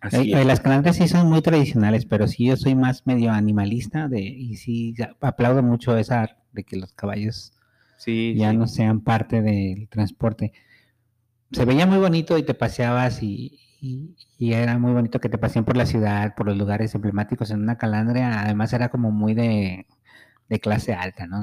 [0.00, 4.08] Así Eh, las calandrias sí son muy tradicionales, pero sí yo soy más medio animalista
[4.08, 7.52] de, y sí aplaudo mucho esa de que los caballos
[7.98, 8.56] Sí, ya sí.
[8.56, 10.52] no sean parte del transporte.
[11.52, 15.38] Se veía muy bonito y te paseabas y, y- y era muy bonito que te
[15.38, 18.40] pasean por la ciudad, por los lugares emblemáticos en una calandria.
[18.42, 19.86] Además era como muy de,
[20.48, 21.42] de clase alta, ¿no?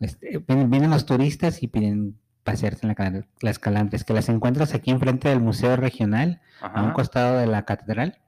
[0.00, 4.90] Este, vienen, los turistas y piden pasearse en la las calandrias, que las encuentras aquí
[4.90, 8.18] enfrente del Museo Regional, a un costado de la catedral.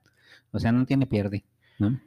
[0.50, 1.44] O sea, no tiene pierde,
[1.78, 2.00] ¿no?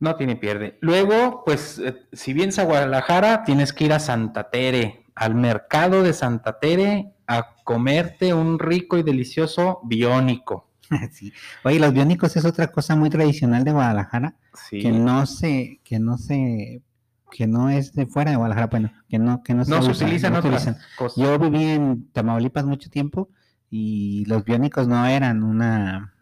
[0.00, 0.78] No tiene pierde.
[0.80, 6.02] Luego, pues, eh, si vienes a Guadalajara, tienes que ir a Santa Tere, al mercado
[6.02, 10.68] de Santa Tere, a comerte un rico y delicioso biónico.
[11.12, 11.32] Sí.
[11.64, 14.34] Oye, los biónicos es otra cosa muy tradicional de Guadalajara.
[14.68, 14.80] Sí.
[14.82, 16.82] que no se, que no se,
[17.30, 20.34] que no es de fuera de Guadalajara, bueno, que no, que no, no se utilizan
[20.34, 20.86] no se otras utilizan.
[20.98, 21.16] cosas.
[21.16, 23.30] Yo viví en Tamaulipas mucho tiempo
[23.70, 26.12] y los biónicos no eran una,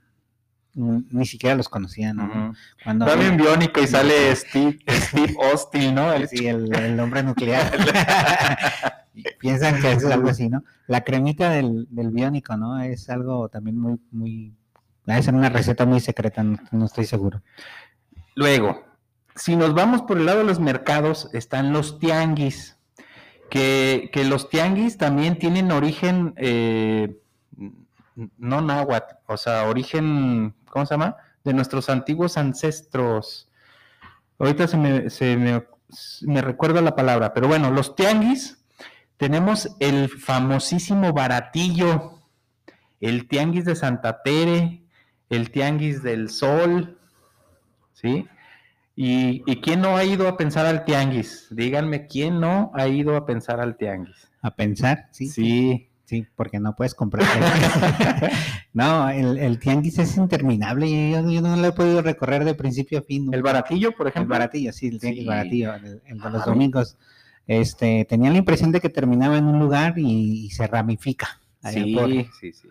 [0.77, 2.27] un- ni siquiera los conocían, ¿no?
[2.27, 2.55] Ujú.
[2.85, 6.13] Cuando Dame un biónico y sale Steve, Steve Austin, ¿no?
[6.13, 7.73] El- sí, el, el hombre nuclear.
[9.39, 10.65] Piensan que es algo así, ¿no?
[10.87, 12.81] La cremita del, del biónico, ¿no?
[12.81, 14.55] Es algo también muy, muy,
[15.07, 17.43] es una receta muy secreta, no, no estoy seguro.
[18.35, 18.85] Luego,
[19.35, 22.79] si nos vamos por el lado de los mercados, están los tianguis,
[23.51, 27.21] que, que los tianguis también tienen origen, eh,
[28.39, 31.17] no náhuatl, o sea, origen, ¿cómo se llama?
[31.43, 33.49] De nuestros antiguos ancestros.
[34.39, 35.65] Ahorita se me, se me,
[36.23, 38.60] me recuerda la palabra, pero bueno, los tianguis,
[39.21, 42.15] tenemos el famosísimo baratillo,
[43.01, 44.83] el tianguis de Santa Tere,
[45.29, 46.99] el tianguis del Sol,
[47.93, 48.27] ¿sí?
[48.97, 51.47] ¿Y, y quién no ha ido a pensar al tianguis?
[51.51, 54.31] Díganme, ¿quién no ha ido a pensar al tianguis?
[54.41, 55.29] A pensar, sí.
[55.29, 55.87] Sí.
[56.07, 57.25] Sí, porque no puedes comprar.
[58.73, 60.87] no, el, el tianguis es interminable.
[60.89, 63.33] y Yo, yo no lo he podido recorrer de principio a fin.
[63.33, 64.33] El baratillo, por El ejemplo.
[64.33, 65.29] baratillo, sí, el tianguis Sí.
[65.29, 66.97] baratillo, el, el de los domingos.
[67.53, 71.41] Este, tenía la impresión de que terminaba en un lugar y, y se ramifica.
[71.69, 72.69] Sí, por- sí, sí.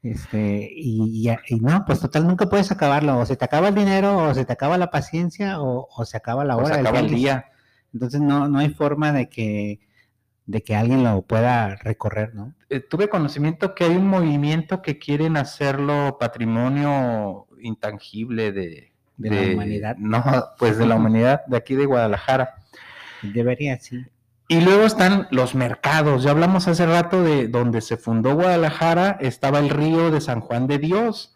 [0.00, 3.18] este, y, y- y no, pues total, nunca puedes acabarlo.
[3.18, 6.16] O se te acaba el dinero, o se te acaba la paciencia, o, o se
[6.16, 6.68] acaba la O hora.
[6.68, 7.46] se del acaba el día.
[7.92, 9.80] Entonces no, no hay forma de que,
[10.46, 12.54] de que alguien lo pueda recorrer, ¿no?
[12.70, 19.52] Eh, tuve conocimiento que hay un movimiento que quieren hacerlo patrimonio intangible de, de, la
[19.54, 19.96] humanidad.
[19.96, 20.22] No,
[20.60, 22.54] pues de la humanidad de aquí de Guadalajara.
[23.22, 24.04] Debería, sí.
[24.48, 26.24] Y luego están los mercados.
[26.24, 30.66] Ya hablamos hace rato de donde se fundó Guadalajara, estaba el río de San Juan
[30.66, 31.34] de Dios.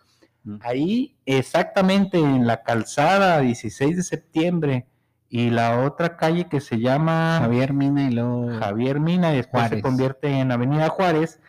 [0.61, 4.87] Ahí, exactamente en la calzada 16 de septiembre,
[5.29, 9.68] y la otra calle que se llama Javier Mina y luego Javier Mina y después
[9.68, 11.40] se convierte en Avenida Juárez.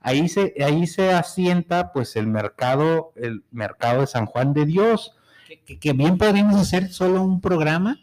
[0.00, 5.16] Ahí se, ahí se asienta pues el mercado, el mercado de San Juan de Dios.
[5.64, 7.98] Que, bien podríamos hacer solo un programa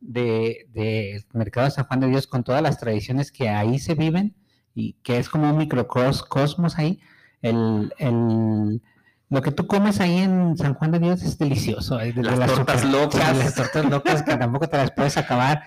[0.00, 3.94] de, de, mercado de San Juan de Dios con todas las tradiciones que ahí se
[3.94, 4.34] viven
[4.74, 7.00] y que es como un microcosmos ahí.
[7.42, 8.82] El, el,
[9.28, 11.96] lo que tú comes ahí en San Juan de Dios es delicioso.
[11.96, 13.36] De, las, tortas locas.
[13.36, 15.62] las tortas locas que tampoco te las puedes acabar.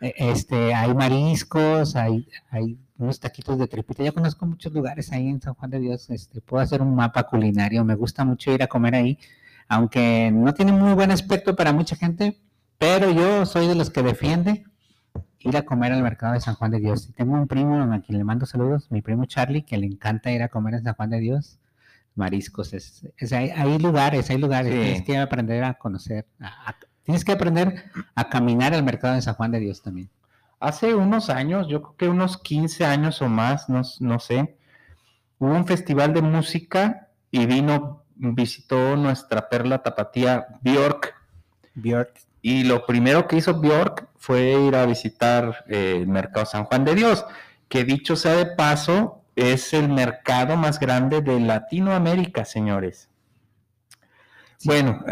[0.00, 4.04] E, este, hay mariscos, hay, hay unos taquitos de tripita.
[4.04, 6.08] Yo conozco muchos lugares ahí en San Juan de Dios.
[6.10, 7.84] Este, puedo hacer un mapa culinario.
[7.84, 9.18] Me gusta mucho ir a comer ahí,
[9.68, 12.40] aunque no tiene muy buen aspecto para mucha gente,
[12.78, 14.64] pero yo soy de los que defiende
[15.40, 17.10] ir a comer al mercado de San Juan de Dios.
[17.16, 20.42] tengo un primo a quien le mando saludos, mi primo Charlie, que le encanta ir
[20.42, 21.58] a comer en San Juan de Dios
[22.14, 22.72] mariscos.
[22.72, 24.72] Es, hay, lugares, hay lugares.
[24.72, 26.26] Tienes que aprender a conocer,
[27.02, 27.84] tienes que aprender
[28.14, 30.08] a caminar al mercado de San Juan de Dios también.
[30.60, 34.56] Hace unos años, yo creo que unos 15 años o más, no, no sé,
[35.38, 41.14] hubo un festival de música y vino, visitó nuestra perla tapatía Bjork.
[41.74, 42.20] Bjork.
[42.46, 46.84] Y lo primero que hizo Bjork fue ir a visitar eh, el mercado San Juan
[46.84, 47.24] de Dios,
[47.70, 53.08] que dicho sea de paso, es el mercado más grande de Latinoamérica, señores.
[54.62, 55.02] Bueno,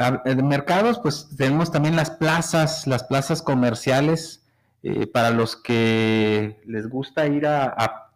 [0.45, 4.45] mercados, pues tenemos también las plazas, las plazas comerciales,
[4.83, 8.11] eh, para los que les gusta ir a,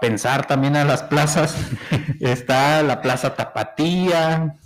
[0.00, 1.54] pensar también a las plazas,
[2.20, 4.56] está la Plaza Tapatía,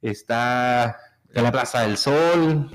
[0.00, 0.96] está
[1.42, 2.70] la Plaza del Sol.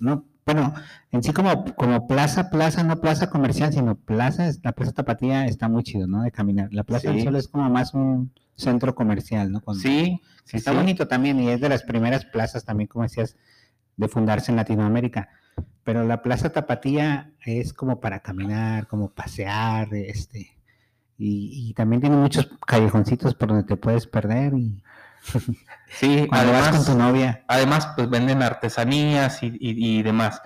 [0.00, 0.74] no, bueno,
[1.10, 5.68] en sí como, como plaza, plaza, no plaza comercial, sino plaza, la plaza Tapatía está
[5.68, 6.22] muy chido, ¿no?
[6.22, 6.68] De caminar.
[6.72, 9.62] La plaza del Sol es como más un centro comercial, ¿no?
[9.74, 13.36] sí, sí, está bonito también y es de las primeras plazas también, como decías,
[13.96, 15.28] de fundarse en Latinoamérica.
[15.82, 20.56] Pero la plaza Tapatía es como para caminar, como pasear, este,
[21.16, 24.82] y, y también tiene muchos callejoncitos por donde te puedes perder y
[25.98, 27.44] Sí, cuando además, vas con tu novia.
[27.46, 30.42] Además, pues venden artesanías y, demás.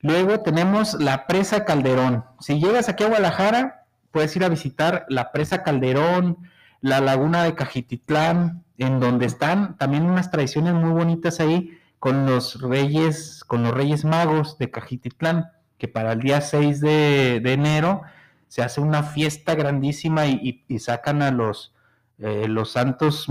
[0.00, 2.24] Luego tenemos la presa Calderón.
[2.40, 6.38] Si llegas aquí a Guadalajara, puedes ir a visitar la presa Calderón,
[6.80, 12.62] la laguna de Cajititlán, en donde están también unas tradiciones muy bonitas ahí con los
[12.62, 18.00] reyes, con los reyes magos de Cajititlán, que para el día 6 de, enero
[18.48, 21.74] se hace una fiesta grandísima y, sacan a los,
[22.18, 23.26] eh, los santos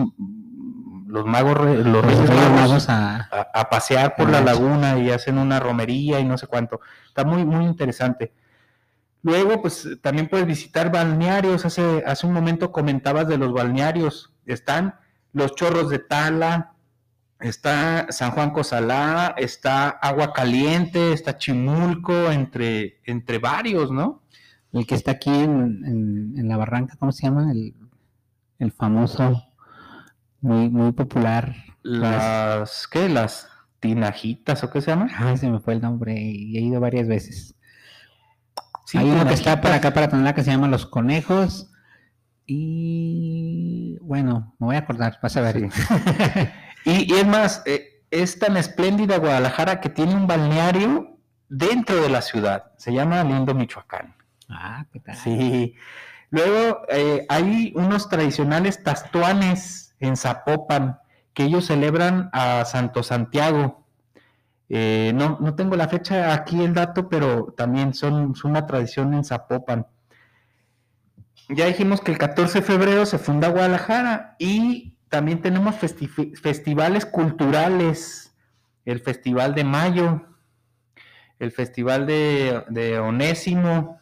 [1.10, 3.28] los magos, los reyes magos a,
[3.72, 6.82] pasear por la laguna y hacen una romería y no sé cuánto.
[7.08, 8.32] Está muy, muy interesante.
[9.24, 11.66] Luego, pues también puedes visitar balnearios.
[11.66, 14.34] Hace, hace un momento comentabas de los balnearios.
[14.46, 15.00] Están
[15.34, 16.74] los chorros de Tala,
[17.40, 24.22] está San Juan Cosalá, está Agua Caliente, está Chimulco, entre, entre varios, ¿no?
[24.72, 27.52] El que está aquí en, en, la barranca, ¿cómo se llama?
[27.52, 27.74] El,
[28.60, 29.49] el famoso
[30.42, 31.56] muy, muy popular.
[31.82, 33.10] Las, ¿qué?
[33.10, 33.50] Las
[33.80, 35.08] tinajitas o qué se llama?
[35.18, 37.56] Ay, se me fue el nombre y he ido varias veces.
[38.94, 41.72] Hay uno que está para acá, para Tonalá, que se llama Los Conejos.
[42.46, 45.58] Y bueno, me voy a acordar, vas a ver.
[46.86, 52.22] y, es más, eh, es tan espléndida Guadalajara que tiene un balneario dentro de la
[52.22, 52.72] ciudad.
[52.78, 54.16] Se llama Lindo Michoacán.
[54.50, 55.16] Ah, ¿qué tal?
[55.16, 55.76] Sí.
[56.32, 61.00] Luego eh, hay unos tradicionales tastuanes en Zapopan,
[61.34, 63.86] que ellos celebran a Santo Santiago.
[64.70, 69.24] Eh, no, no, tengo la fecha aquí el dato, pero también son, una tradición en
[69.24, 69.88] Zapopan.
[71.50, 78.36] Ya dijimos que el 14 de febrero se funda Guadalajara y también tenemos festivales culturales,
[78.86, 80.22] el Festival de Mayo,
[81.40, 83.99] el Festival de, de Onésimo,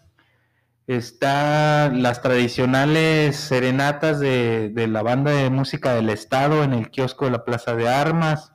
[0.87, 7.31] Está las tradicionales serenatas de, la banda de música del Estado en el kiosco de
[7.31, 8.53] la Plaza de Armas.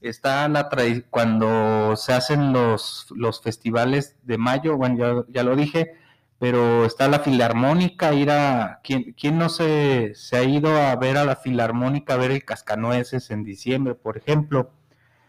[0.00, 0.70] Está la
[1.10, 5.94] cuando se hacen los, los festivales de mayo, bueno, ya, lo dije,
[6.38, 11.16] pero está la filarmónica, ir a, ¿quién, quién no se, se, ha ido a ver
[11.16, 14.70] a la filarmónica, a ver el cascanueces en diciembre, por ejemplo?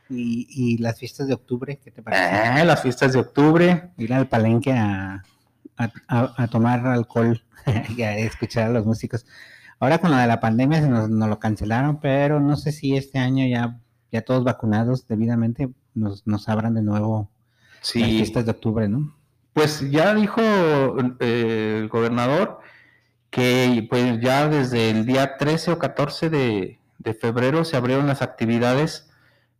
[0.07, 2.23] ¿Y, y las fiestas de octubre, qué te parece?
[2.23, 3.89] Ah, las fiestas de octubre.
[3.97, 5.23] Ir al palenque a
[5.79, 7.41] a, tomar alcohol
[7.97, 9.25] y a escuchar a los músicos.
[9.79, 13.17] Ahora con lo de la pandemia se nos, lo cancelaron, pero no sé si este
[13.17, 13.79] año ya
[14.11, 17.29] ya todos vacunados debidamente, nos, nos abran de nuevo
[17.81, 17.99] Sí.
[17.99, 19.15] las fiestas de octubre, ¿no?
[19.53, 20.41] Pues ya dijo
[21.19, 22.59] eh, el gobernador
[23.29, 28.21] que pues ya desde el día 13 o 14 de, de febrero se abrieron las
[28.21, 29.09] actividades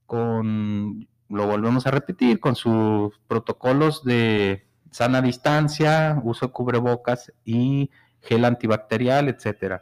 [0.05, 7.89] con, lo volvemos a repetir, con sus protocolos de sana distancia, uso cubrebocas y
[8.21, 9.81] gel antibacterial, etcétera.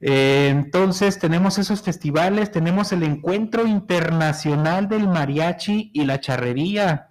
[0.00, 7.10] Eh, entonces tenemos esos festivales, tenemos el encuentro internacional del mariachi y la charrería,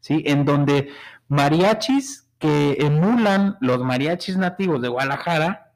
[0.00, 0.22] ¿sí?
[0.26, 0.90] En donde
[1.28, 5.72] mariachis que emulan los mariachis nativos de Guadalajara,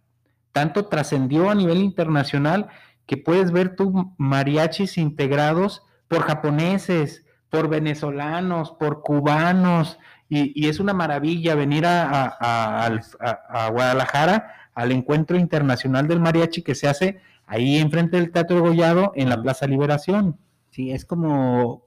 [0.53, 2.69] tanto trascendió a nivel internacional
[3.07, 9.99] que puedes ver tú mariachis integrados por japoneses, por venezolanos, por cubanos,
[10.29, 15.37] y, y es una maravilla venir a, a- a- al- a- a Guadalajara al encuentro
[15.39, 20.37] internacional del mariachi que se hace ahí enfrente del Teatro Gollado en la Plaza Liberación.
[20.71, 21.83] Sí, es como,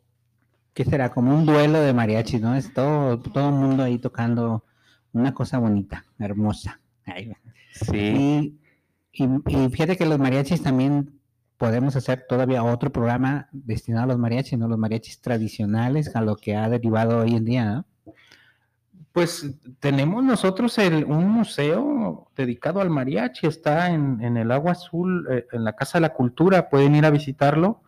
[0.74, 1.10] ¿qué será?
[1.12, 2.56] Como un duelo de mariachis, ¿no?
[2.56, 4.66] Es todo, todo el mundo ahí tocando
[5.14, 6.80] una cosa bonita, hermosa.
[7.74, 8.58] Sí.
[9.14, 11.20] Y, y- y fíjate que los mariachis también
[11.58, 14.68] podemos hacer todavía otro programa destinado a los mariachis, ¿no?
[14.68, 17.86] Los mariachis tradicionales, a lo que ha derivado hoy en día, ¿no?
[19.12, 25.64] Pues tenemos nosotros un museo dedicado al mariachi, está en, el Agua Azul, eh, en
[25.66, 27.82] la Casa de la Cultura, pueden ir a visitarlo,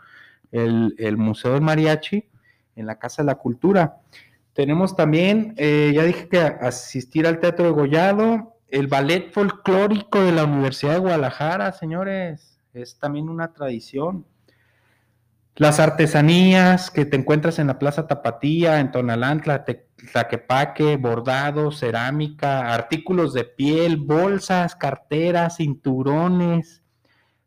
[0.51, 2.29] el, el Museo del Mariachi,
[2.75, 4.01] en la Casa de la Cultura.
[4.53, 10.31] Tenemos también, eh, ya dije que asistir al Teatro de Gollado, el Ballet Folclórico de
[10.31, 14.25] la Universidad de Guadalajara, señores, es también una tradición.
[15.55, 19.41] Las artesanías que te encuentras en la Plaza Tapatía, en Tonalán,
[20.11, 26.81] Tlaquepaque, bordados, cerámica, artículos de piel, bolsas, carteras, cinturones,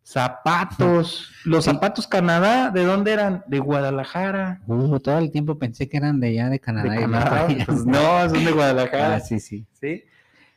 [0.04, 1.32] zapatos.
[1.44, 1.70] Los Sí.
[1.72, 3.42] zapatos Canadá, ¿de dónde eran?
[3.48, 4.60] De Guadalajara.
[4.68, 6.90] Uh, todo el tiempo pensé que eran de allá de Canadá.
[6.92, 7.46] De Canadá.
[7.66, 9.16] Pues no, son de Guadalajara.
[9.16, 9.66] Ah, sí, sí.
[9.80, 10.04] ¿sí?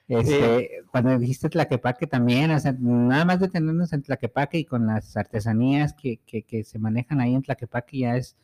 [0.10, 2.49] Este, cuando dijiste Tlaquepaque también,
[2.80, 6.20] nada más detenernos en Tlaquepaque y con las artesanías que,
[6.66, 8.36] se manejan ahí en Tlaquepaque ya es,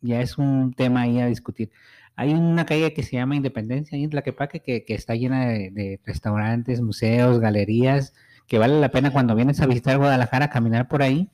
[0.00, 1.70] ya es un tema ahí a discutir.
[2.16, 6.00] Hay una calle que se llama Independencia ahí en Tlaquepaque que, que está llena de,
[6.06, 8.14] restaurantes, museos, galerías,
[8.46, 11.28] que vale la pena cuando vienes a visitar Guadalajara caminar por ahí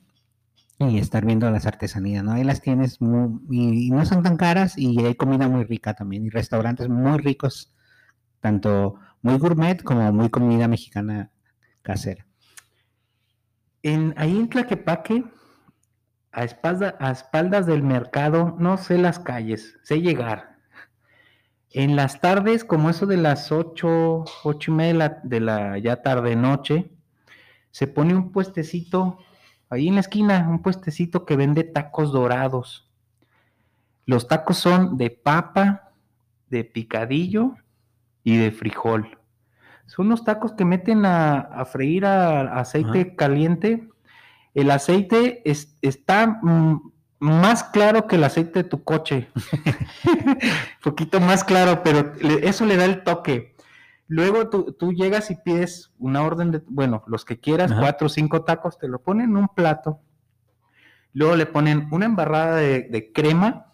[0.79, 2.33] y estar viendo las artesanías, ¿no?
[2.33, 6.25] Ahí las tienes muy, y no son tan caras y hay comida muy rica también
[6.25, 7.71] y restaurantes muy ricos,
[8.41, 11.31] tanto muy gourmet como muy comida mexicana
[11.81, 12.27] casera.
[13.83, 15.23] Ahí en Tlaquepaque,
[16.31, 20.57] a, a espaldas del mercado, no sé las calles, sé llegar.
[21.71, 25.77] En las tardes, como eso de las ocho, ocho y media de la, de la
[25.79, 26.91] ya tarde noche,
[27.71, 29.17] se pone un puestecito
[29.69, 32.91] ahí en la esquina, un puestecito que vende tacos dorados.
[34.05, 35.93] Los tacos son de papa,
[36.49, 37.55] de picadillo
[38.23, 39.17] y de frijol.
[39.85, 43.89] Son unos tacos que meten a, a freír a, aceite caliente.
[44.53, 49.29] El aceite es- está mm, más claro que el aceite de tu coche.
[50.83, 53.55] poquito más claro, pero le- eso le da el toque.
[54.07, 57.81] Luego tú, tú llegas y pides una orden de, bueno, los que quieras, Ajá.
[57.81, 59.99] cuatro o cinco tacos, te lo ponen en un plato.
[61.13, 63.73] Luego le ponen una embarrada de, de crema.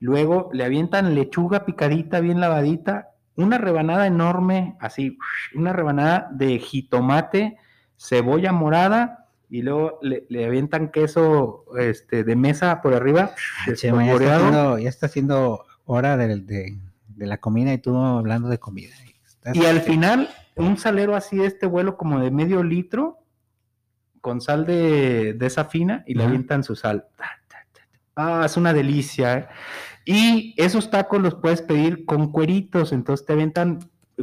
[0.00, 3.10] Luego le avientan lechuga picadita, bien lavadita.
[3.36, 5.18] Una rebanada enorme, así,
[5.54, 7.56] una rebanada de jitomate,
[7.96, 9.18] cebolla morada.
[9.48, 13.32] Y luego le, le avientan queso este, de mesa por arriba.
[13.74, 16.78] Chema, ya, está haciendo, ya está haciendo hora del- de,
[17.08, 18.94] de la comida y tú hablando de comida.
[19.26, 23.18] Estás- Y al final, un salero así de este vuelo como de medio litro,
[24.22, 27.06] con sal de, de esa fina, y le avientan su sal.
[28.16, 29.36] Ah, es una delicia.
[29.38, 29.46] ¿eh?
[30.04, 33.78] Y esos tacos los puedes pedir con cueritos, entonces te avientan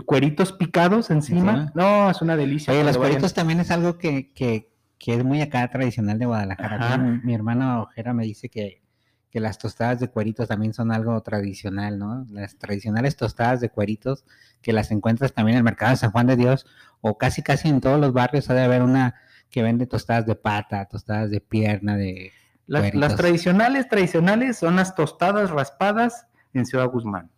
[0.06, 1.72] cueritos picados encima.
[1.74, 2.74] No, es una delicia.
[2.74, 3.12] Oye, los vayan.
[3.12, 6.98] cueritos también es algo que, que, que es muy acá tradicional de Guadalajara.
[6.98, 8.82] Mi, mi hermano Ojera me dice que,
[9.30, 12.26] que las tostadas de cueritos también son algo tradicional, ¿no?
[12.30, 14.26] Las tradicionales tostadas de cueritos
[14.62, 16.66] que las encuentras también en el mercado de San Juan de Dios
[17.02, 19.16] o casi casi en todos los barrios ha de haber una
[19.50, 22.32] que vende tostadas de pata, tostadas de pierna, de
[22.70, 27.30] Las, tradicionales, tradicionales son las tostadas raspadas en Ciudad Guzmán.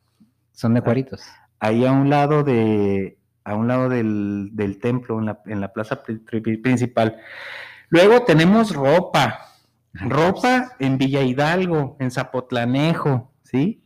[0.51, 1.21] son de cueritos.
[1.59, 5.73] ahí a un lado de a un lado del, del templo en la, en la
[5.73, 7.17] plaza pri- pri- principal.
[7.89, 9.39] Luego tenemos ropa,
[9.93, 13.82] ropa en Villa Hidalgo, en Zapotlanejo, ¿sí?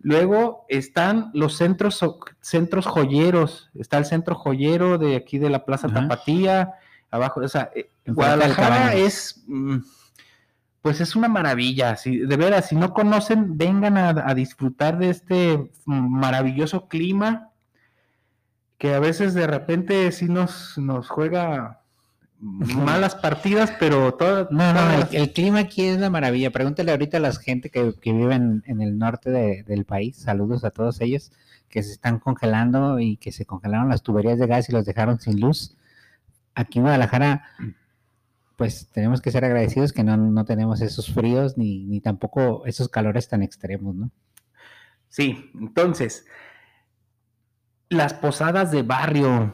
[0.00, 2.00] Luego están los centros
[2.40, 6.00] centros joyeros, está el centro joyero de aquí de la Plaza Ajá.
[6.02, 6.74] Tapatía,
[7.10, 9.78] abajo, o sea, eh, Guadalajara es mm,
[10.82, 11.96] pues es una maravilla.
[11.96, 17.52] Si, de veras, si no conocen, vengan a, a disfrutar de este maravilloso clima
[18.82, 21.82] que a veces de repente sí nos, nos juega
[22.40, 24.48] malas partidas, pero todo.
[24.50, 26.50] No, no, el, clima aquí es la maravilla.
[26.50, 30.16] Pregúntale ahorita a la gente que, que viven en el norte del país.
[30.16, 31.30] Saludos a todos ellos
[31.68, 35.20] que se están congelando y que se congelaron las tuberías de gas y los dejaron
[35.20, 35.76] sin luz.
[36.56, 37.44] Aquí en Guadalajara,
[38.62, 42.88] pues tenemos que ser agradecidos que no, no tenemos esos fríos ni, ni tampoco esos
[42.88, 44.08] calores tan extremos, ¿no?
[45.08, 46.26] Sí, entonces,
[47.88, 49.52] las posadas de barrio.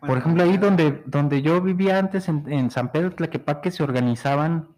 [0.00, 4.68] Por ejemplo, ahí donde, donde yo vivía antes, en, San Pedro Tlaquepaque, se organizaban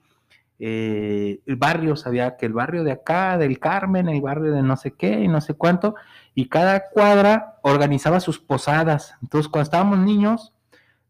[0.59, 4.95] eh, barrios, había que el barrio de acá, del Carmen, el barrio de no sé
[4.95, 5.95] qué y no sé cuánto,
[6.35, 9.15] y cada cuadra organizaba sus posadas.
[9.23, 10.55] Entonces, cuando estábamos niños,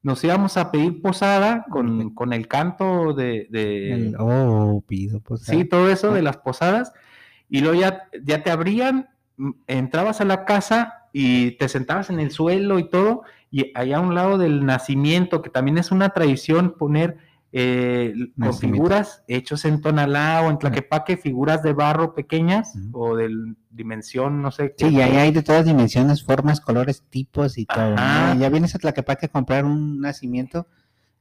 [0.02, 4.14] nos íbamos a pedir posada con, con el canto de...
[4.18, 5.58] oh, pido posada.
[5.58, 6.92] Sí, todo eso de las posadas,
[7.48, 9.10] y luego ya, ya te abrían,
[9.66, 14.00] entrabas a la casa y te sentabas en el suelo y todo, y allá a
[14.00, 17.18] un lado del nacimiento, que también es una tradición poner
[17.52, 23.28] eh, con figuras hechos en Tonalá o en Tlaquepaque, figuras de barro pequeñas o de
[23.70, 24.74] dimensión, no sé.
[24.76, 27.96] Sí, y ahí hay de todas dimensiones, formas, colores, tipos y todo.
[27.96, 30.66] Ya vienes a Tlaquepaque a comprar un nacimiento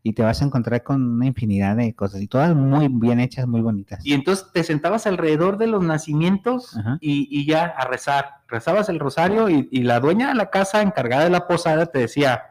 [0.01, 3.47] y te vas a encontrar con una infinidad de cosas y todas muy bien hechas,
[3.47, 4.05] muy bonitas.
[4.05, 8.39] Y entonces te sentabas alrededor de los nacimientos y, ya a rezar.
[8.47, 12.48] Rezabas el rosario y, la dueña de la casa encargada de la posada te decía,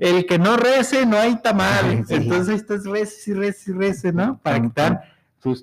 [0.00, 2.04] el que no rece no hay tamal.
[2.08, 4.38] Entonces estás rece y rece y rece, ¿no?
[4.42, 5.02] Para quitar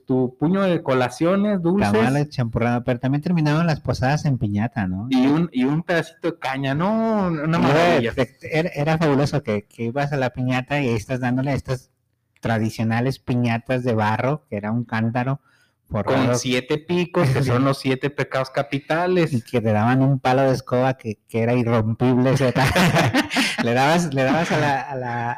[0.06, 1.92] tu puño de colaciones dulces.
[1.92, 5.08] Tamales, champurrado, pero también terminaban las posadas en piñata, ¿no?
[5.10, 7.28] Y un, y un pedacito de caña, ¿no?
[7.28, 8.14] Una maravilla.
[8.42, 11.92] Era, fabuloso que, que, ibas a la piñata y estás dándole estas
[12.42, 15.42] tradicionales piñatas de barro, que era un cántaro.
[15.90, 19.32] Con siete picos, que son los siete pecados capitales.
[19.32, 22.36] Y que te daban un palo de escoba que, que era irrompible.
[23.64, 25.32] le dabas, le dabas a la, a, la,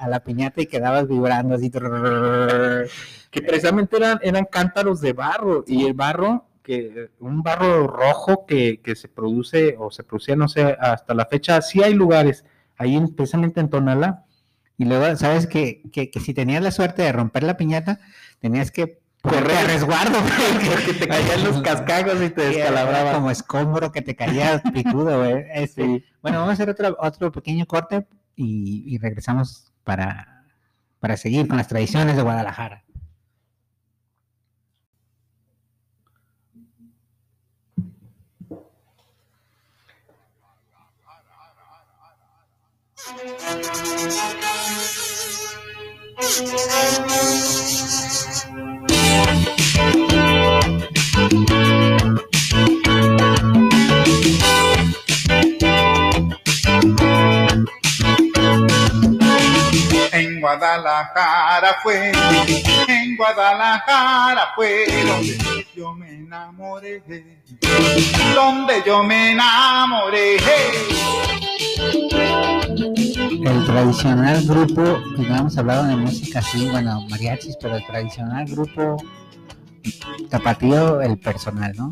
[0.00, 5.84] a, la, piñata y quedabas vibrando así que precisamente eran, eran cántaros de barro y
[5.86, 11.14] el barro que un barro rojo que, se produce o se producía, no sé, hasta
[11.14, 12.44] la fecha, sí hay lugares,
[12.76, 14.24] ahí precisamente en Tonalá.
[14.76, 18.00] Y luego, ¿sabes que, que, si tenías la suerte de romper la piñata,
[18.40, 20.18] tenías que correr a resguardo
[20.70, 23.12] porque te caían los cascagos y te descalabraba.
[23.14, 25.44] Como escombro que te caía picudo, güey.
[25.54, 30.44] Este, bueno, vamos a hacer otro, otro pequeño corte y, y regresamos para,
[31.00, 32.84] para seguir con las tradiciones de Guadalajara.
[60.12, 62.12] En Guadalajara fue,
[62.88, 67.02] en Guadalajara fue donde yo me enamoré,
[68.34, 70.36] donde yo me enamoré
[73.46, 74.82] el tradicional grupo,
[75.14, 78.96] pues no hemos hablado de música así, bueno, mariachis, pero el tradicional grupo
[80.28, 81.90] tapatío, el personal, ¿no?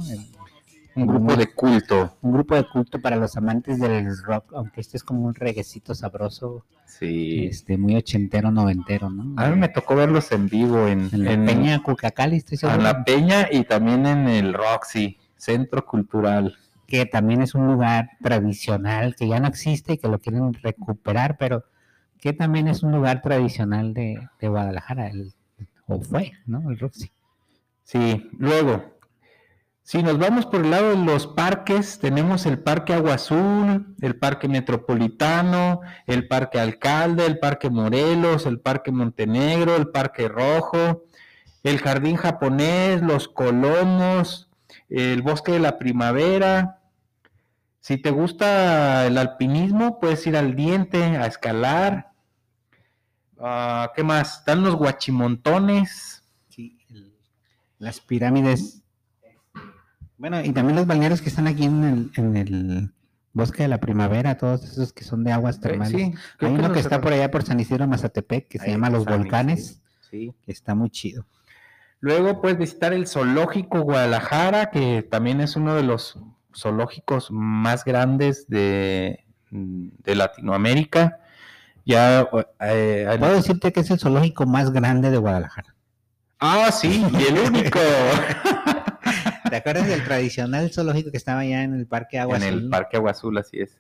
[0.97, 2.17] un grupo de culto.
[2.23, 5.95] Un grupo de culto para los amantes del rock, aunque este es como un reguecito
[5.95, 6.65] sabroso.
[6.87, 7.47] Sí.
[7.47, 9.41] Este, muy ochentero, noventero, ¿no?
[9.41, 12.79] A mí me tocó verlos en vivo en, en la Peña Cucacali, estoy seguro.
[12.79, 16.57] En la Peña y también en el Roxy, Centro Cultural
[16.87, 21.37] que también es un lugar tradicional que ya no existe y que lo quieren recuperar,
[21.39, 21.65] pero
[22.19, 25.33] que también es un lugar tradicional de, Guadalajara, el,
[25.87, 26.71] o fue, ¿no?
[26.71, 27.11] El Roxy.
[27.83, 28.95] Sí, luego,
[29.83, 34.17] si nos vamos por el lado de los parques, tenemos el Parque Agua Azul, el
[34.17, 41.05] Parque Metropolitano, el Parque Alcalde, el Parque Morelos, el Parque Montenegro, el Parque Rojo,
[41.63, 44.44] el Jardín Japonés, los Colomos,
[44.95, 46.81] el bosque de la primavera.
[47.81, 52.13] Si te gusta el alpinismo, puedes ir al diente a escalar.
[53.39, 54.39] Ah, ¿Qué más?
[54.39, 56.23] Están los guachimontones.
[56.49, 56.79] Sí,
[57.79, 58.83] las pirámides.
[60.17, 62.93] Bueno, y también los balnearios que están aquí en el,
[63.33, 66.15] bosque de la primavera, todos esos que son de aguas termales.
[66.39, 69.83] Hay uno que está por allá por San Isidro Mazatepec que se llama Los Volcanes,
[70.09, 70.33] sí.
[70.43, 71.27] que está muy chido.
[72.05, 76.19] Luego puedes visitar el Zoológico Guadalajara, que también es uno de los
[76.55, 79.25] zoológicos más grandes de,
[80.05, 81.21] Latinoamérica.
[81.87, 82.29] Ya
[82.61, 85.75] eh, puedo decirte que es el zoológico más grande de Guadalajara.
[86.41, 87.79] Ah, sí, y el único.
[89.49, 92.65] ¿Te acuerdas del tradicional zoológico que estaba allá en el Parque Agua en Azul?
[92.65, 93.79] el Parque Agua Azul, así es.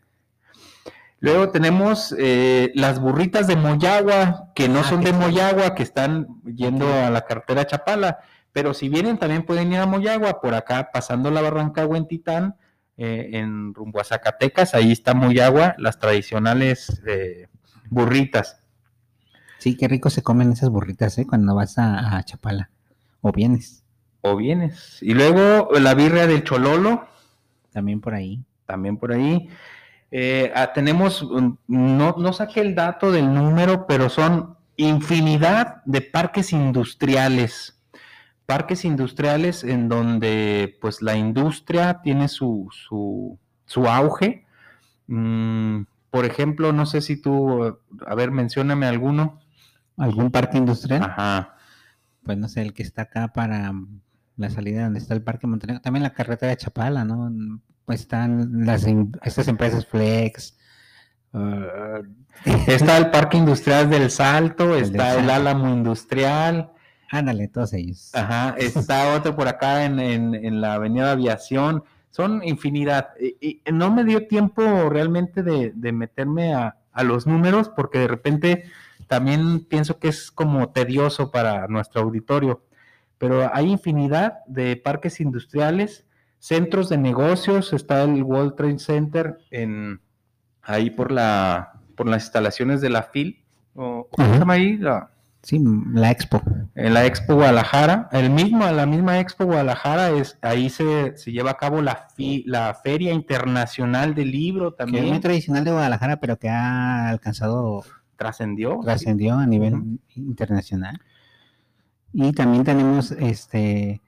[1.24, 5.18] Luego tenemos eh, las burritas de Moyagua, que no Ah, son que de.
[5.18, 8.18] Moyagua, que están yendo a la carretera Chapala,
[8.52, 12.56] pero si vienen también pueden ir a Moyagua, por acá pasando la barranca Huentitán,
[12.98, 17.48] eh, en rumbo a Zacatecas, ahí está Moyagua, las tradicionales eh,
[17.88, 18.60] burritas.
[19.58, 21.26] Sí, qué rico se comen esas burritas, ¿eh?
[21.26, 22.68] Cuando vas a, a Chapala.
[23.22, 23.82] O vienes,
[24.20, 24.98] O vienes.
[25.02, 27.06] Y luego la birria del Chololo,
[27.72, 28.44] también por ahí.
[28.66, 29.48] también por ahí.
[30.16, 36.02] Eh, ah, tenemos, um, no, no saqué el dato del número, pero son infinidad de
[36.02, 37.82] parques industriales.
[38.46, 44.46] Parques industriales en donde pues la industria tiene su, su, su auge.
[45.08, 49.40] Mm, por ejemplo, no sé si tú, a ver, mencióname alguno.
[49.96, 51.02] ¿Algún parque industrial?
[51.02, 51.56] Ajá.
[52.22, 54.00] Pues no sé, el que está acá para mm,
[54.36, 55.82] la salida donde está el Parque Montenegro.
[55.82, 57.32] También la carretera de Chapala, ¿no?
[57.88, 60.56] Están las, em- estas empresas Flex.
[61.32, 62.02] uh,
[62.66, 65.30] Está el Parque Industrial del Salto, El del está el.
[65.30, 66.70] Álamo Industrial.
[67.10, 68.10] ándale, todos ellos.
[68.14, 71.84] Ajá, está otro por acá en, en- en la Avenida Aviación.
[72.10, 73.08] Son infinidad.
[73.20, 77.98] Y, y no me dio tiempo realmente de, de meterme a, a los números porque
[77.98, 78.64] de repente
[79.08, 82.62] también pienso que es como tedioso para nuestro auditorio.
[83.18, 86.04] Pero hay infinidad de parques industriales,
[86.44, 87.72] centros de negocios.
[87.72, 90.00] Está el World Trade Center en,
[90.62, 93.42] ahí por, la, por las instalaciones de la FIL.
[93.74, 94.76] o- ¿Cómo se llama ahí?
[94.76, 95.10] La-
[95.42, 96.40] Sí, la Expo.
[96.74, 101.50] en la Expo Guadalajara, el mismo, la misma Expo Guadalajara es ahí se, se lleva
[101.50, 105.70] a cabo la fi- la Feria Internacional del Libro Que es también muy tradicional de
[105.72, 107.84] Guadalajara, pero que ha alcanzado,
[108.16, 108.80] trascendió.
[108.82, 110.98] trascendió a nivel internacional.
[112.14, 114.00] Y también tenemos este.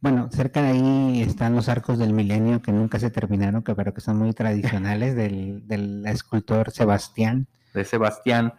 [0.00, 3.92] Bueno, cerca de ahí están los arcos del milenio que nunca se terminaron, que, pero
[3.92, 7.46] que son muy tradicionales del, del escultor Sebastián.
[7.74, 8.54] de Sebastián.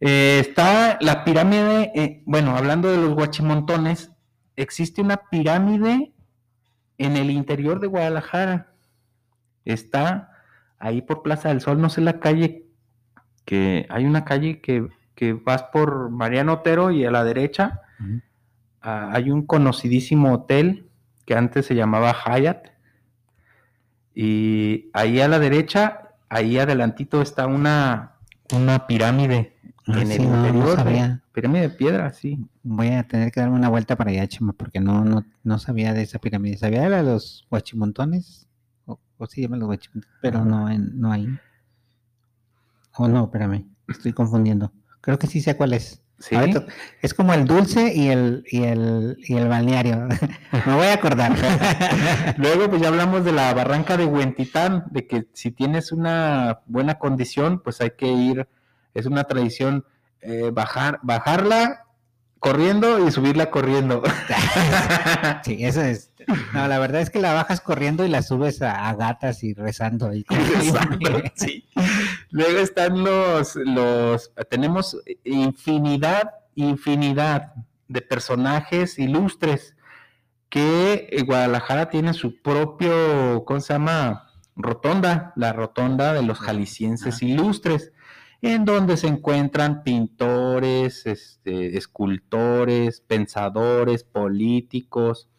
[0.00, 4.12] Eh, está la pirámide, eh, bueno, hablando de los guachimontones,
[4.56, 6.12] existe una pirámide
[6.98, 8.74] en el interior de Guadalajara.
[9.64, 10.30] Está
[10.78, 12.66] ahí por Plaza del Sol, no sé la calle,
[13.46, 17.80] que hay una calle que, que vas por Mariano Otero y a la derecha
[18.82, 20.88] ah, hay un conocidísimo hotel
[21.26, 22.68] que antes se llamaba Hyatt.
[24.14, 28.16] Y ahí a la derecha, ahí adelantito está una,
[28.52, 29.56] una pirámide
[29.86, 30.76] Ah, en sí, el no, no interior.
[30.76, 31.22] sabía.
[31.32, 32.46] Pirámide de piedra, sí.
[32.62, 35.92] Voy a tener que darme una vuelta para allá, Chema, porque no, no, no sabía
[35.94, 36.56] de esa pirámide.
[36.56, 38.46] Sabía de los guachimontones,
[38.84, 41.26] o, o sí llaman los guachimontones, pero no, en, no ahí.
[42.96, 44.72] Oh, no, espérame, estoy confundiendo.
[45.00, 46.02] Creo que sí sé cuál es.
[46.20, 46.36] Sí.
[47.00, 50.06] Es como el dulce y el, y el, y el balneario.
[50.66, 51.34] Me voy a acordar.
[52.36, 56.98] Luego, pues ya hablamos de la barranca de Huentitán, de que si tienes una buena
[56.98, 58.46] condición, pues hay que ir,
[58.92, 59.86] es una tradición
[60.20, 61.86] eh, bajar, bajarla
[62.38, 64.02] corriendo y subirla corriendo.
[65.44, 66.10] sí, eso es.
[66.52, 69.54] No, la verdad es que la bajas corriendo y la subes a, a gatas y
[69.54, 70.12] rezando.
[70.12, 71.66] Y Exacto, sí.
[72.30, 77.54] Luego están los, los, tenemos infinidad, infinidad
[77.88, 79.76] de personajes ilustres
[80.48, 84.26] que eh, Guadalajara tiene su propio, ¿cómo se llama?
[84.56, 87.92] Rotonda, la rotonda de los jaliscienses ilustres,
[88.42, 95.29] en donde se encuentran pintores, este, escultores, pensadores, políticos,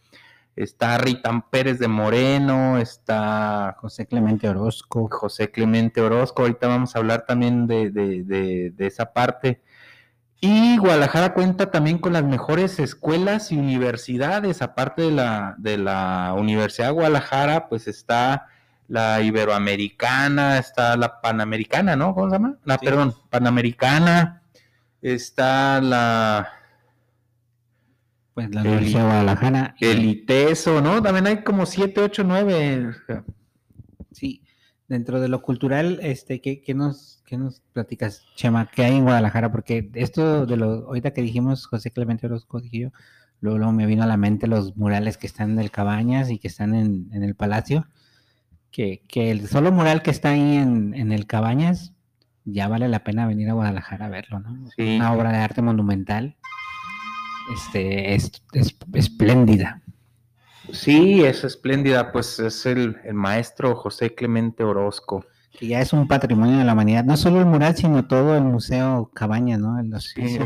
[0.64, 5.07] está Rita Pérez de Moreno, está José Clemente Orozco.
[5.12, 9.62] José Clemente Orozco, ahorita vamos a hablar también de, de- de- de esa parte.
[10.39, 16.34] Y Guadalajara cuenta también con las mejores escuelas y universidades, aparte de la, de la
[16.36, 18.47] Universidad de Guadalajara, pues está
[18.88, 22.14] la Iberoamericana, está la Panamericana, ¿no?
[22.16, 22.55] ¿Cómo se llama?
[22.66, 22.86] La, Sí.
[22.86, 24.41] perdón, Panamericana,
[25.01, 26.49] está la
[28.34, 29.76] Pues la El- Universidad de Guadalajara.
[29.80, 31.02] el ITESO, ¿no?
[31.02, 32.92] También hay como siete, ocho, nueve.
[34.12, 34.42] Sí,
[34.88, 38.70] dentro de lo cultural, este, ¿qué, qué nos, qué nos platicas, Chema?
[38.74, 39.52] ¿Qué hay en Guadalajara?
[39.52, 42.92] Porque esto de lo, ahorita que dijimos José Clemente Orozco, yo,
[43.42, 46.40] luego, luego me vino a la mente los murales que están en el Cabañas y
[46.40, 47.88] que están en, en el Palacio,
[48.72, 51.94] que, que el solo mural que está ahí en, en el Cabañas,
[52.46, 54.70] ya vale la pena venir a Guadalajara a verlo, ¿no?
[54.76, 54.96] Sí.
[54.96, 56.36] Una obra de arte monumental,
[57.54, 59.82] este, es, es espléndida.
[60.72, 65.26] Sí, es espléndida, pues es el, el maestro José Clemente Orozco.
[65.58, 68.43] que ya es un patrimonio de la humanidad, no solo el mural, sino todo el
[68.43, 69.80] Museo Cabañas, ¿no?
[69.80, 70.45] El Hospicio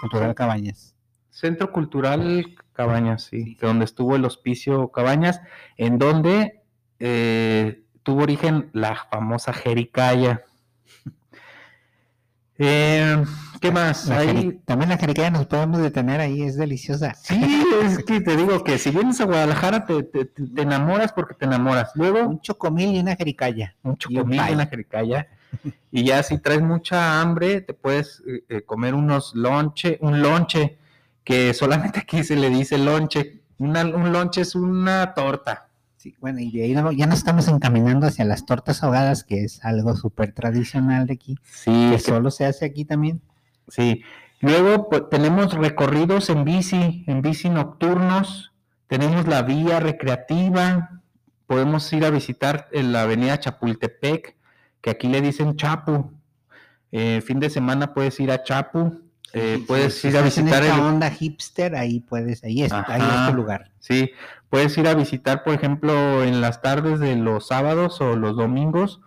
[0.00, 0.94] Cultural Cabañas.
[1.30, 5.40] Centro Cultural Cabañas, sí, donde estuvo el hospicio Cabañas,
[5.76, 6.62] en donde
[6.98, 10.44] eh, tuvo origen la famosa Jericaya.
[12.58, 13.24] Eh,
[13.60, 14.06] ¿Qué más?
[14.06, 17.14] La Ahí- también la jericaya nos podemos detener ahí, es deliciosa.
[17.14, 20.30] Sí, es que te digo que si vienes a Guadalajara te, te-
[20.60, 21.90] enamoras porque te enamoras.
[21.94, 23.74] Luego Un chocomil y una jericaya.
[23.82, 25.28] un y un chocomil en la jericaya.
[25.90, 30.76] Y ya si traes mucha hambre, te puedes eh, eh, comer unos lonche, un lonche,
[31.24, 33.40] que solamente aquí se le dice lonche.
[33.58, 35.65] Una- un lonche es una torta.
[36.06, 39.42] Sí, bueno, y de ahí no- ya nos estamos encaminando hacia las tortas ahogadas, que
[39.42, 43.20] es algo súper tradicional de aquí, Sí, que solo se hace aquí también.
[43.68, 44.02] sí.
[44.40, 48.52] Luego pues, tenemos recorridos en bici, en bici nocturnos.
[48.86, 51.00] Tenemos la vía recreativa.
[51.46, 54.36] Podemos ir a visitar en la avenida Chapultepec,
[54.82, 56.12] que aquí le dicen Chapu.
[56.92, 59.00] Eh, fin de semana puedes ir a Chapu.
[59.32, 62.62] eh, Sí, puedes sí, ir a en visitar esta el, onda hipster, ahí puedes, ahí
[62.62, 63.70] es, ahí es tu lugar.
[63.80, 64.10] Sí,
[64.50, 69.00] puedes ir a visitar, por ejemplo, en las tardes de los sábados o los domingos,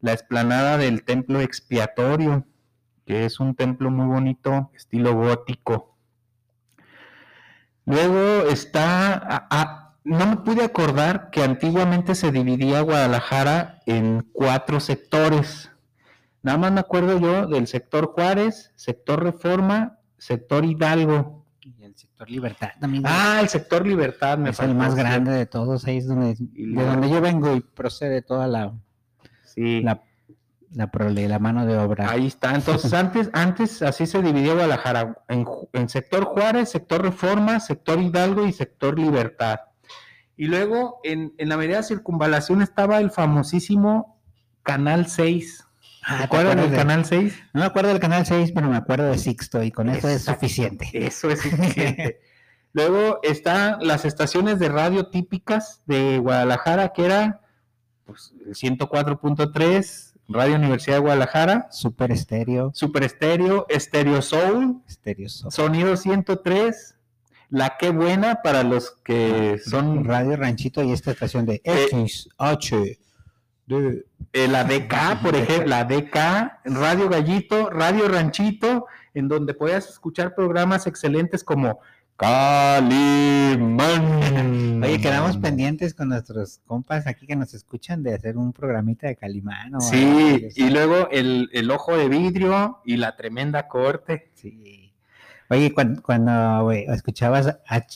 [0.00, 2.44] la explanada del templo expiatorio,
[3.06, 5.96] que es un templo muy bonito, estilo gótico.
[7.84, 15.70] Luego está, a- no me pude acordar que antiguamente se dividía Guadalajara en cuatro sectores.
[16.42, 21.37] Nada más me acuerdo yo del sector Juárez, sector Reforma, sector Hidalgo.
[22.18, 23.02] Sector libertad también.
[23.06, 24.98] Ah, el sector Libertad me es el más sí.
[24.98, 28.72] grande de todos, ahí es donde, de donde yo vengo y procede toda la,
[29.44, 30.02] Sí, la,
[30.72, 32.10] la, prole- la mano de obra.
[32.10, 32.54] ahí está.
[32.56, 38.46] Entonces, antes, antes así se dividía Guadalajara en, en sector Juárez, sector Reforma, sector Hidalgo
[38.46, 39.60] y sector Libertad.
[40.36, 44.20] Y luego en, en la avenida Circunvalación estaba el famosísimo
[44.64, 45.67] Canal 6.
[46.10, 47.34] Ah, ¿Te ¿te acuerdas del de- Canal 6?
[47.52, 50.24] No me acuerdo del canal 6, pero me acuerdo de Sixto y con eso es
[50.24, 50.88] suficiente.
[50.94, 52.20] Eso es suficiente.
[52.72, 57.40] Luego están las estaciones de radio típicas de Guadalajara, que era
[58.06, 65.54] pues, el 104.3, Radio Universidad de Guadalajara, Super estéreo, Super Estéreo, Stereo Soul, estéreo soft.
[65.54, 66.96] Sonido 103,
[67.50, 72.98] La Qué Buena para los que son Radio Ranchito y esta estación de Eh, XH.
[73.68, 74.04] De...
[74.32, 76.14] eh, la DK, por ejemplo, la DK,
[76.64, 81.78] Radio Gallito, Radio Ranchito, en donde puedas escuchar programas excelentes como
[83.58, 84.82] Calimán.
[84.82, 89.16] Oye, quedamos pendientes con nuestros compas aquí que nos escuchan de hacer un programita de
[89.16, 89.74] Calimán.
[89.76, 94.30] o Sí, y luego el, el ojo de vidrio y la tremenda corte.
[94.34, 94.92] Sí.
[95.50, 97.86] Oye, cuando, cuando escuchabas a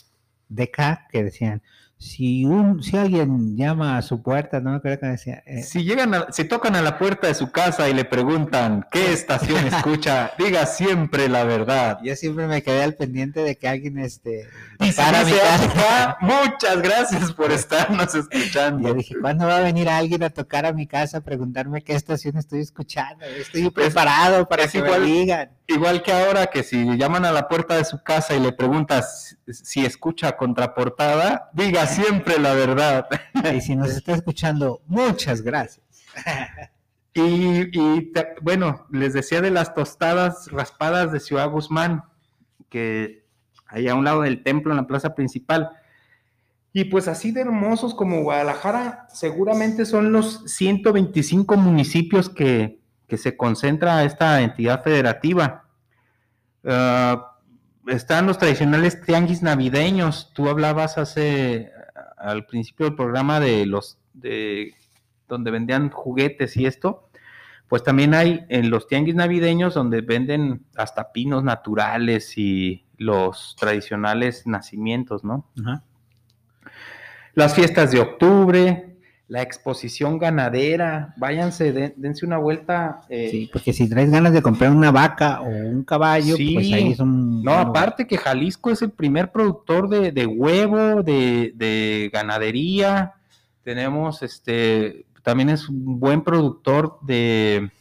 [0.49, 1.61] DK que decían,
[2.03, 5.83] si un, si alguien llama a su puerta, no me acuerdo que decía, eh, Si
[5.83, 9.65] llegan a, si tocan a la puerta de su casa y le preguntan qué estación
[9.73, 11.99] escucha, diga siempre la verdad.
[12.03, 14.47] yo siempre me quedé al pendiente de que alguien este
[14.81, 16.09] Y si tocara mi casa.
[16.11, 18.89] ATK, muchas gracias por estarnos escuchando.
[18.89, 21.93] yo dije, ¿cuándo va a venir alguien a tocar a mi casa a preguntarme qué
[21.95, 23.23] estación estoy escuchando?
[23.25, 25.49] Estoy preparado para es que igual- me digan.
[25.65, 29.37] Igual que ahora que si llaman a la puerta de su casa y le preguntas
[29.47, 33.07] si escucha contraportada, diga siempre la verdad.
[33.55, 35.85] Y si nos está escuchando, muchas gracias.
[37.15, 42.05] Y, y te- bueno, les decía de las tostadas raspadas de Ciudad Guzmán,
[42.69, 43.23] que
[43.67, 45.69] ahí a un lado del templo, en la plaza principal.
[46.73, 53.37] Y pues así de hermosos como Guadalajara, seguramente son los 125 municipios que, que se
[53.37, 55.65] concentra esta entidad federativa.
[56.65, 57.37] Ah,
[57.85, 60.31] están los tradicionales tianguis navideños.
[60.33, 61.69] Tú hablabas hace
[62.23, 64.73] al principio del programa de los de
[65.27, 67.09] donde vendían juguetes y esto.
[67.67, 74.45] Pues también hay en los tianguis navideños donde venden hasta pinos naturales y los tradicionales
[74.45, 75.49] nacimientos, ¿no?
[75.59, 75.83] Ajá.
[77.33, 78.92] Las fiestas de octubre,
[79.33, 83.01] la exposición ganadera, váyanse, de- dense una vuelta.
[83.09, 86.53] eh, Sí, porque si traes ganas de comprar una vaca o un caballo, Sí.
[86.53, 87.41] pues ahí es un...
[87.43, 93.13] No, aparte que Jalisco es el primer productor de, de huevo, de, de ganadería.
[93.63, 97.71] Tenemos, este, también es un buen productor de,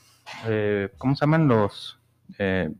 [0.48, 1.98] eh, ¿cómo se llaman los?
[2.38, 2.70] Eh,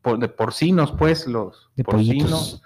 [0.00, 2.30] por- de porcinos, pues, los De porcinos.
[2.30, 2.62] pollitos.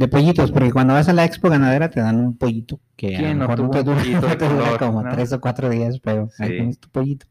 [0.00, 3.18] De pollitos, porque cuando vas a la expo ganadera te dan un pollito que a
[3.18, 5.12] ¿Quién lo mejor te dura, pollito de te dura color, como no?
[5.12, 7.26] tres o cuatro días, pero ahí tienes tu pollito.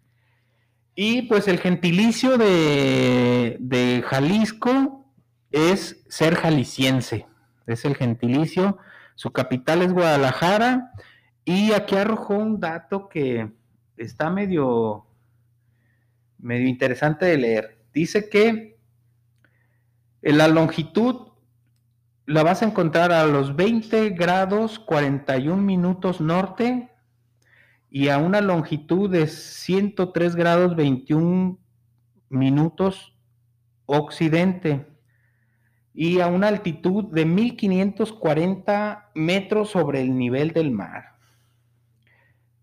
[0.94, 5.12] Y pues el gentilicio de, de Jalisco
[5.50, 7.26] es ser jalisciense.
[7.66, 8.78] Es el gentilicio.
[9.16, 10.92] Su capital es Guadalajara.
[11.46, 13.50] Y aquí arrojó un dato que
[13.98, 15.08] está medio,
[16.38, 17.80] medio interesante de leer.
[17.96, 18.78] Dice que
[20.22, 21.29] en la longitud
[22.30, 26.92] la vas a encontrar a los 20 grados 41 minutos norte
[27.90, 31.58] y a una longitud de 103 grados 21
[32.30, 33.18] minutos
[33.88, 34.86] occidente
[35.92, 41.16] y a una altitud de 1540 metros sobre el nivel del mar.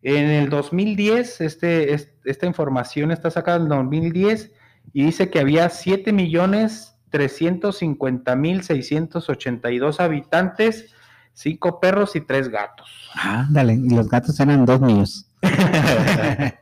[0.00, 4.52] En el 2010, este, esta información está sacada en el 2010
[4.92, 10.92] y dice que había 7 millones 350.682 habitantes,
[11.34, 13.10] 5 perros y 3 gatos.
[13.14, 15.30] Ah, dale, y los gatos eran dos míos.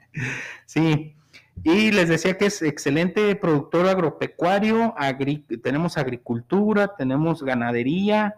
[0.66, 1.14] sí,
[1.62, 4.94] y les decía que es excelente productor agropecuario,
[5.62, 8.34] tenemos agricultura, tenemos ganadería,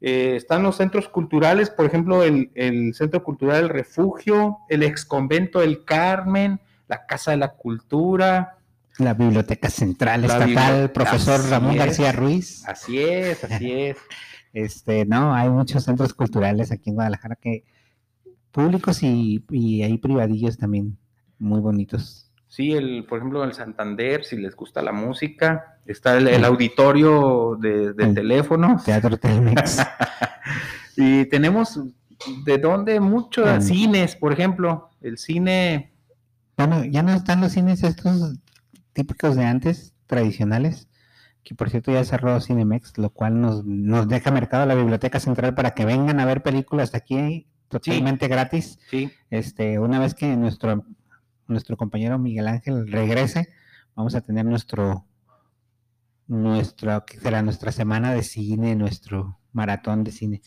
[0.00, 5.04] eh, están los centros culturales, por ejemplo, el, el Centro Cultural El Refugio, el ex
[5.04, 8.59] convento El Carmen, la Casa de la Cultura,
[9.00, 12.62] la Biblioteca Central Estatal, profesor Ramón García Ruiz.
[12.66, 13.96] Así es, así es.
[14.52, 17.62] Este, no, hay muchos centros culturales aquí en Guadalajara que
[18.50, 20.98] públicos y, y hay privadillos también
[21.38, 22.30] muy bonitos.
[22.50, 27.94] Sí, el, por ejemplo, el Santander, si les gusta la música, está el, auditorio de,
[28.12, 28.76] teléfono.
[28.84, 29.78] Teatro Telmex.
[30.96, 31.78] y tenemos
[32.44, 35.92] de dónde muchos cines, por ejemplo, el cine.
[36.56, 38.34] Bueno, ya no están los cines estos
[38.92, 40.88] típicos de antes, tradicionales,
[41.42, 45.20] que por cierto ya cerró Cinemex, lo cual nos, nos deja mercado a la Biblioteca
[45.20, 48.78] Central para que vengan a ver películas de aquí totalmente gratis.
[48.90, 49.10] Sí.
[49.30, 50.84] Este, una vez que nuestro,
[51.46, 53.48] nuestro compañero Miguel Ángel regrese,
[53.94, 55.06] vamos a tener nuestro,
[56.26, 60.42] nuestro, que será nuestra semana de cine, nuestro maratón de cine.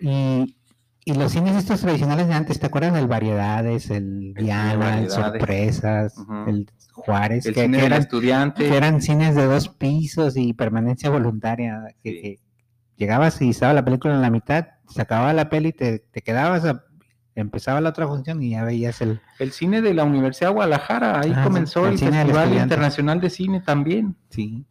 [0.00, 0.56] Y,
[1.04, 6.14] y los cines estos tradicionales de antes, ¿te acuerdas del Variedades, el Diana, el Sorpresas,
[6.46, 8.70] el Juárez, que, eran, estudiantes.
[8.70, 12.38] eran cines de dos pisos y permanencia voluntaria, que,
[12.96, 16.64] llegabas y estaba la película en la mitad, se acababa la peli, te, te quedabas,
[17.34, 19.20] empezaba la otra función y ya veías el...
[19.40, 24.16] El cine de la Universidad de Guadalajara, ahí comenzó el, Festival Internacional de Cine también.
[24.30, 24.64] Sí,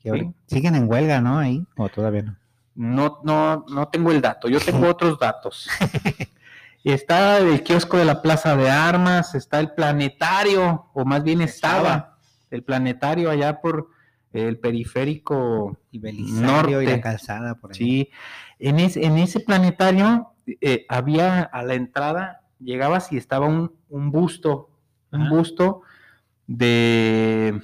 [0.47, 1.39] siguen en huelga, ¿no?
[1.39, 2.37] Ahí, o todavía no.
[2.75, 5.69] No, no, no tengo el dato, yo tengo otros datos.
[6.83, 12.12] está el kiosco de la Plaza de Armas, está el planetario, o más bien estaba
[12.53, 13.89] el planetario allá por
[14.31, 16.83] el periférico y norte.
[16.83, 17.77] y la calzada por ahí.
[17.77, 18.09] Sí,
[18.59, 20.29] en, en ese planetario
[20.61, 24.69] eh, había a la entrada, llegabas y estaba un, busto,
[25.11, 25.81] un busto
[26.47, 27.61] de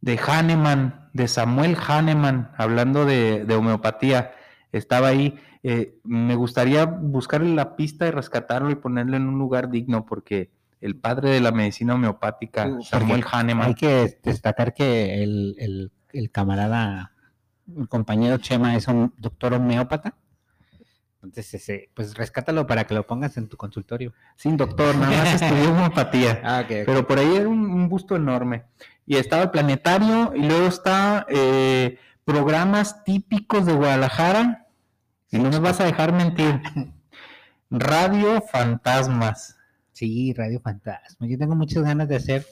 [0.00, 4.32] de Hahnemann, de Samuel Hahnemann, hablando de, homeopatía,
[4.72, 5.38] estaba ahí.
[5.62, 10.50] Eh, me gustaría buscarle la pista y rescatarlo y ponerlo en un lugar digno, porque
[10.80, 13.68] el padre de la medicina homeopática, Samuel Hahnemann.
[13.68, 15.92] Hay que destacar que el,
[16.32, 17.12] camarada,
[17.76, 20.14] el compañero Chema es un doctor homeópata.
[21.22, 24.14] Entonces, ese, pues rescátalo para que lo pongas en tu consultorio.
[24.36, 26.40] Sin doctor, nada más estudió homeopatía.
[26.44, 28.64] Ah, Pero por ahí era un, busto enorme.
[29.04, 34.66] Y estaba el planetario, y luego está eh, programas típicos de Guadalajara.
[35.30, 36.62] Y no me vas a dejar mentir.
[37.70, 39.59] Radio Fantasmas.
[40.00, 41.26] Sí, Radio Fantasma.
[41.26, 42.46] Yo tengo muchas ganas de hacer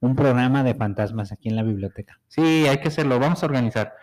[0.00, 2.20] un programa de fantasmas aquí en la biblioteca.
[2.28, 3.94] Sí, hay que hacerlo, vamos a organizar.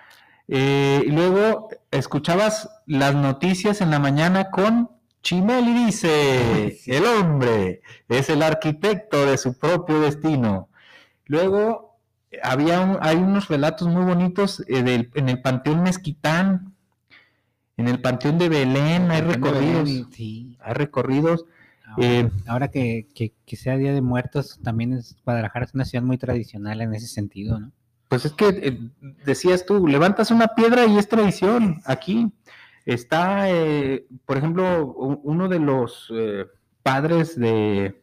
[0.48, 4.90] Eh, y luego escuchabas las noticias en la mañana con
[5.22, 10.70] Chimeli dice, el hombre es el arquitecto de su propio destino.
[11.28, 12.00] Luego
[12.42, 16.74] había hay unos relatos muy bonitos eh, en el Panteón Mezquitán,
[17.78, 20.58] en el Panteón de Belén, hay recorridos, sí.
[20.60, 21.46] hay recorridos
[21.98, 23.08] eh, ahora, que,
[23.48, 27.60] sea Día de Muertos, también es, Guadalajara es una ciudad muy tradicional en ese sentido,
[27.60, 27.72] ¿no?
[28.08, 28.80] Pues es que eh,
[29.26, 31.80] decías tú, levantas una piedra y es tradición.
[31.86, 32.32] Aquí
[32.86, 36.12] está, eh, por ejemplo, uno de los
[36.82, 38.02] padres de,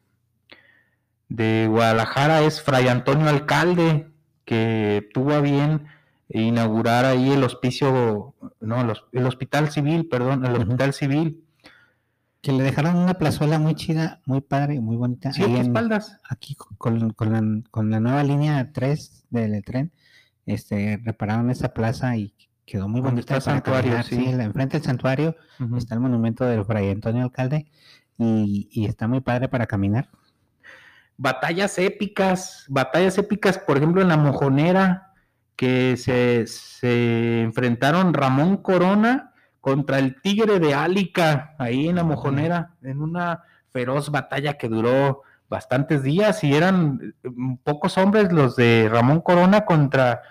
[1.28, 4.12] de Guadalajara es Fray Antonio Alcalde,
[4.44, 5.86] que tuvo a bien
[6.28, 11.45] inaugurar ahí el hospicio, no, el hospital civil, perdón, el hospital civil
[12.46, 15.32] que le dejaron una plazuela muy chida, muy padre, muy bonita.
[15.32, 16.20] Sí, en, espaldas.
[16.30, 19.90] Aquí con, la, nueva línea 3 del tren,
[20.44, 23.34] este, repararon esa plaza y quedó muy bonita.
[23.34, 24.26] Está el santuario, sí.
[24.28, 25.34] enfrente del santuario
[25.76, 27.66] está el monumento del Fray Antonio Alcalde
[28.16, 30.08] y, está muy padre para caminar.
[31.16, 35.14] Batallas épicas, batallas épicas, por ejemplo, en la Mojonera,
[35.56, 39.32] que se, se enfrentaron Ramón Corona
[39.66, 43.42] contra el Tigre de Álica, ahí en la Mojonera, en una
[43.72, 49.64] feroz batalla que duró bastantes días y eran mm, pocos hombres los de Ramón Corona
[49.64, 50.22] contra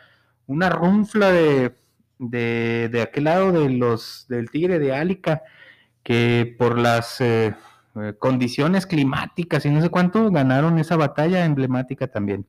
[0.48, 1.76] una runfla de,
[2.18, 5.42] de, de aquel lado de los del Tigre de Álica
[6.02, 7.56] que por las eh,
[7.98, 12.46] eh, condiciones climáticas y no sé cuánto ganaron esa batalla emblemática también.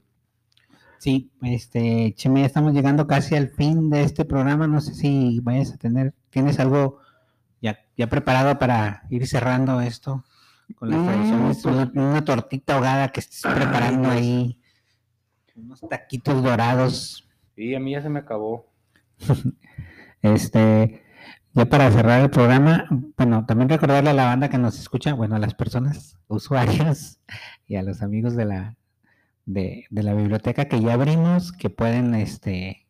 [0.99, 4.67] Sí, este, Cheme, ya estamos llegando casi al fin de este programa.
[4.67, 6.99] No sé si vayas a tener, ¿tienes algo
[7.63, 10.23] ya, ya preparado para ir cerrando esto
[10.75, 11.63] con las Mm, tradiciones?
[11.63, 14.21] pues- Una, una tortita ahogada que estés preparando pues.
[14.21, 14.61] ahí,
[15.55, 17.27] unos taquitos dorados.
[17.55, 18.67] Sí, a mí ya se me acabó.
[20.23, 21.03] Este,
[21.55, 25.37] ya para cerrar el programa, bueno, también recordarle a la banda que nos escucha, bueno,
[25.37, 27.19] a las personas, usuarios
[27.67, 28.77] y a los amigos de la,
[29.45, 32.87] de, de la biblioteca que ya abrimos, que pueden este,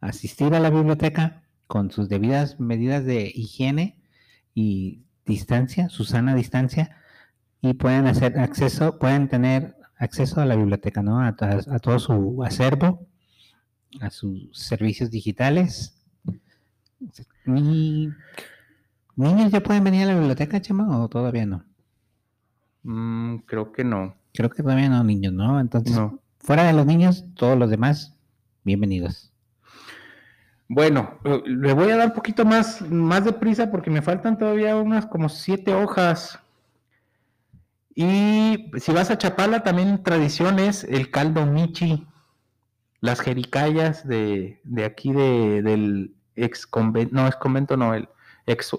[0.00, 3.96] asistir a la biblioteca con sus debidas medidas de higiene
[4.54, 6.96] y distancia, su sana distancia,
[7.60, 11.20] y pueden hacer acceso, pueden tener acceso a la biblioteca, ¿no?
[11.20, 13.06] A, to- a todo su acervo,
[14.00, 16.04] a sus servicios digitales.
[17.46, 18.08] ¿Y
[19.16, 21.64] niños ya pueden venir a la biblioteca, Chema, o todavía no?
[22.82, 24.14] Mm, creo que no.
[24.32, 25.58] Creo que todavía no, niños, ¿no?
[25.60, 26.20] Entonces, No.
[26.38, 28.14] fuera de los niños, todos los demás,
[28.64, 29.25] bienvenidos.
[30.68, 34.76] Bueno, le voy a dar un poquito más, más de prisa porque me faltan todavía
[34.76, 36.40] unas como siete hojas.
[37.94, 42.06] Y si vas a Chapala, también tradición es el caldo michi,
[43.00, 48.08] las jericayas de, de aquí de, del ex convento, no es convento, no, el
[48.46, 48.76] ex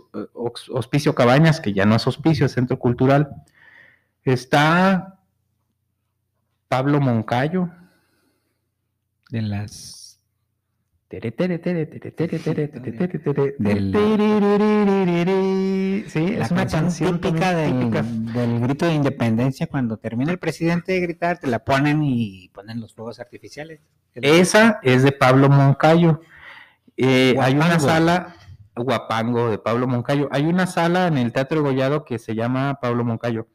[0.70, 3.30] hospicio Cabañas, que ya no es hospicio, es centro cultural.
[4.24, 5.20] Está
[6.68, 7.70] Pablo Moncayo,
[9.30, 10.07] De las.
[13.60, 13.94] Del-.
[16.10, 18.02] Sí, La es una canción típica del, típica.
[18.02, 19.68] del grito de independencia.
[19.68, 23.80] Cuando termina el presidente de gritar, te la ponen y ponen los fuegos artificiales.
[24.16, 26.20] Esa es de Pablo Moncayo.
[26.98, 28.36] Eh, hay una sala,
[28.76, 30.28] Guapango de Pablo Moncayo.
[30.32, 33.48] Hay una sala en el Teatro Gollado que se llama Pablo Moncayo.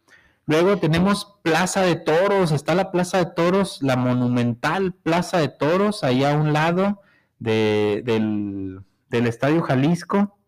[0.47, 6.03] Luego tenemos Plaza de Toros, está la Plaza de Toros, la monumental Plaza de Toros,
[6.03, 7.03] ahí a un lado
[7.43, 8.81] de- del,
[9.11, 10.39] del Estadio Jalisco.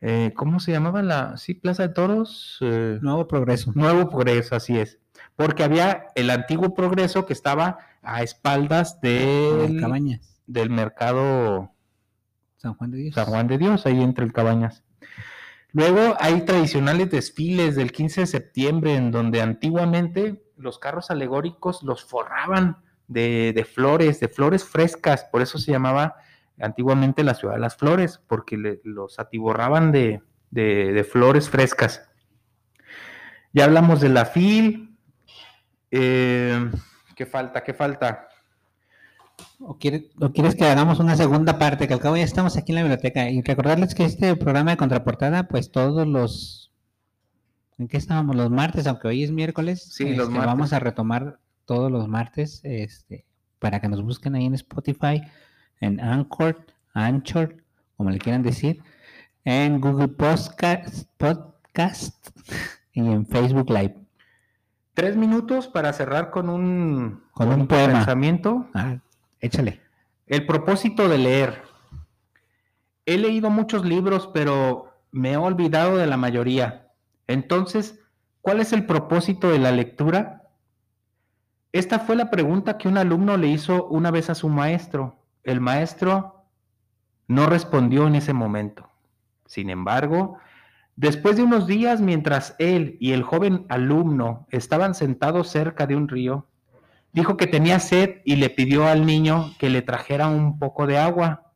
[0.00, 1.36] Eh, ¿Cómo se llamaba la?
[1.36, 2.58] Sí, Plaza de Toros.
[2.60, 3.72] eh, Nuevo progreso.
[3.74, 4.98] Nuevo Progreso, así es.
[5.34, 10.40] Porque había el antiguo Progreso que estaba a espaldas del, Cabañas.
[10.46, 11.72] del mercado
[12.56, 13.14] San Juan de Dios.
[13.14, 14.84] San Juan de Dios, ahí entre el Cabañas.
[15.72, 22.04] Luego hay tradicionales desfiles del 15 de septiembre en donde antiguamente los carros alegóricos los
[22.04, 22.78] forraban
[23.08, 26.14] de, de flores, de flores frescas, por eso se llamaba
[26.60, 32.08] antiguamente la ciudad de las flores, porque le- los atiborraban de, de- de flores frescas.
[33.52, 34.96] Ya hablamos de la FIL.
[35.90, 36.70] eh,
[37.16, 37.64] ¿Qué falta?
[37.64, 38.28] ¿Qué falta?
[39.60, 41.88] ¿O, quiere- o quieres que hagamos una segunda parte?
[41.88, 43.28] Que al cabo ya estamos aquí en la biblioteca.
[43.30, 46.72] Y recordarles que este programa de contraportada, pues todos los.
[47.78, 48.36] ¿En qué estábamos?
[48.36, 49.82] Los martes, aunque hoy es miércoles.
[49.92, 50.46] Sí, los este, martes.
[50.46, 51.38] Vamos a retomar
[51.68, 53.26] todos los martes este,
[53.58, 55.20] para que nos busquen ahí en Spotify,
[55.80, 56.64] en Anchor,
[56.94, 57.56] Anchor,
[57.98, 58.82] como le quieran decir,
[59.44, 62.30] en Google Podcast, Podcast
[62.94, 63.96] y en Facebook Live.
[64.94, 67.98] Tres minutos para cerrar con un, Con un poema.
[67.98, 68.66] pensamiento.
[68.72, 68.96] Ah,
[69.38, 69.82] échale.
[70.26, 71.62] El propósito de leer.
[73.04, 76.88] He leído muchos libros, pero me he olvidado de la mayoría.
[77.26, 78.00] Entonces,
[78.40, 80.37] ¿cuál es el propósito de la lectura?
[81.78, 85.14] Esta fue la pregunta que un alumno le hizo una vez a su maestro.
[85.44, 86.42] El maestro
[87.28, 88.90] no respondió en ese momento.
[89.46, 90.38] Sin embargo,
[90.96, 96.08] después de unos días, mientras él y el joven alumno estaban sentados cerca de un
[96.08, 96.48] río,
[97.12, 100.98] dijo que tenía sed y le pidió al niño que le trajera un poco de
[100.98, 101.52] agua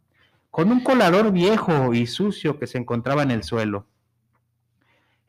[0.52, 3.86] con un colador viejo y sucio que se encontraba en el suelo.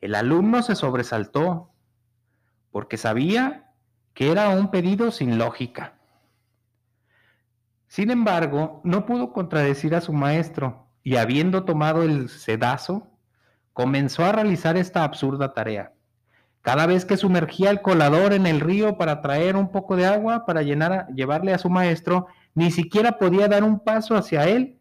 [0.00, 1.72] El alumno se sobresaltó
[2.70, 3.63] porque sabía
[4.14, 5.94] que era un pedido sin lógica.
[7.88, 13.08] Sin embargo, no pudo contradecir a su maestro y habiendo tomado el sedazo,
[13.72, 15.92] comenzó a realizar esta absurda tarea.
[16.62, 20.46] Cada vez que sumergía el colador en el río para traer un poco de agua
[20.46, 24.78] para llenar llevarle a su maestro, ni siquiera podía dar un paso hacia él,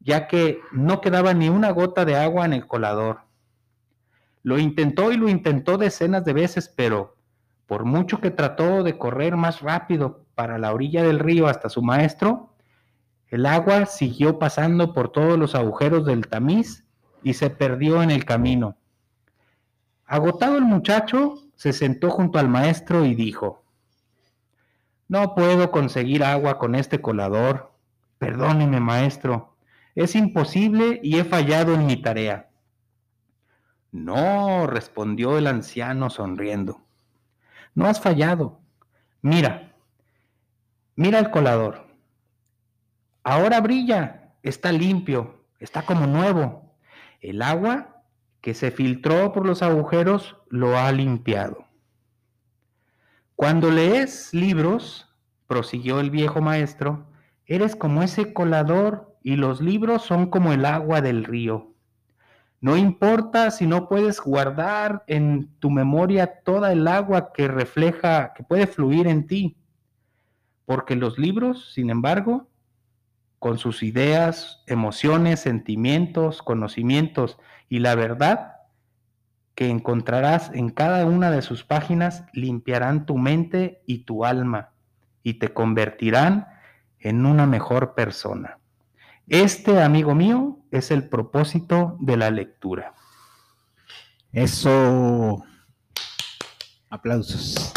[0.00, 3.20] ya que no quedaba ni una gota de agua en el colador.
[4.42, 7.13] Lo intentó y lo intentó decenas de veces, pero
[7.66, 11.82] por mucho que trató de correr más rápido para la orilla del río hasta su
[11.82, 12.54] maestro,
[13.28, 16.84] el agua siguió pasando por todos los agujeros del tamiz
[17.22, 18.76] y se perdió en el camino.
[20.06, 23.64] Agotado el muchacho, se sentó junto al maestro y dijo,
[25.08, 27.72] no puedo conseguir agua con este colador.
[28.18, 29.54] Perdóneme, maestro,
[29.94, 32.48] es imposible y he fallado en mi tarea.
[33.92, 36.83] No, respondió el anciano sonriendo.
[37.74, 38.60] No has fallado.
[39.20, 39.72] Mira,
[40.96, 41.86] mira el colador.
[43.22, 46.76] Ahora brilla, está limpio, está como nuevo.
[47.20, 48.02] El agua
[48.40, 51.64] que se filtró por los agujeros lo ha limpiado.
[53.34, 55.08] Cuando lees libros,
[55.46, 57.06] prosiguió el viejo maestro,
[57.46, 61.73] eres como ese colador y los libros son como el agua del río.
[62.64, 68.42] No importa si no puedes guardar en tu memoria toda el agua que refleja, que
[68.42, 69.58] puede fluir en ti.
[70.64, 72.48] Porque los libros, sin embargo,
[73.38, 77.36] con sus ideas, emociones, sentimientos, conocimientos
[77.68, 78.54] y la verdad
[79.54, 84.70] que encontrarás en cada una de sus páginas, limpiarán tu mente y tu alma
[85.22, 86.46] y te convertirán
[86.98, 88.58] en una mejor persona.
[89.28, 92.94] Este, amigo mío, es el propósito de la lectura.
[94.32, 95.44] Eso.
[96.90, 97.72] Aplausos.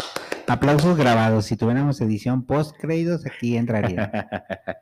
[0.46, 1.46] Aplausos grabados.
[1.46, 4.10] Si tuviéramos edición post créditos, aquí entraría.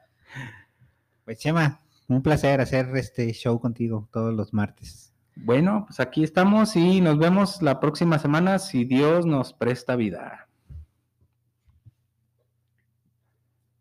[1.24, 5.12] pues Chema, un placer hacer este show contigo todos los martes.
[5.36, 10.45] Bueno, pues aquí estamos y nos vemos la próxima semana si Dios nos presta vida.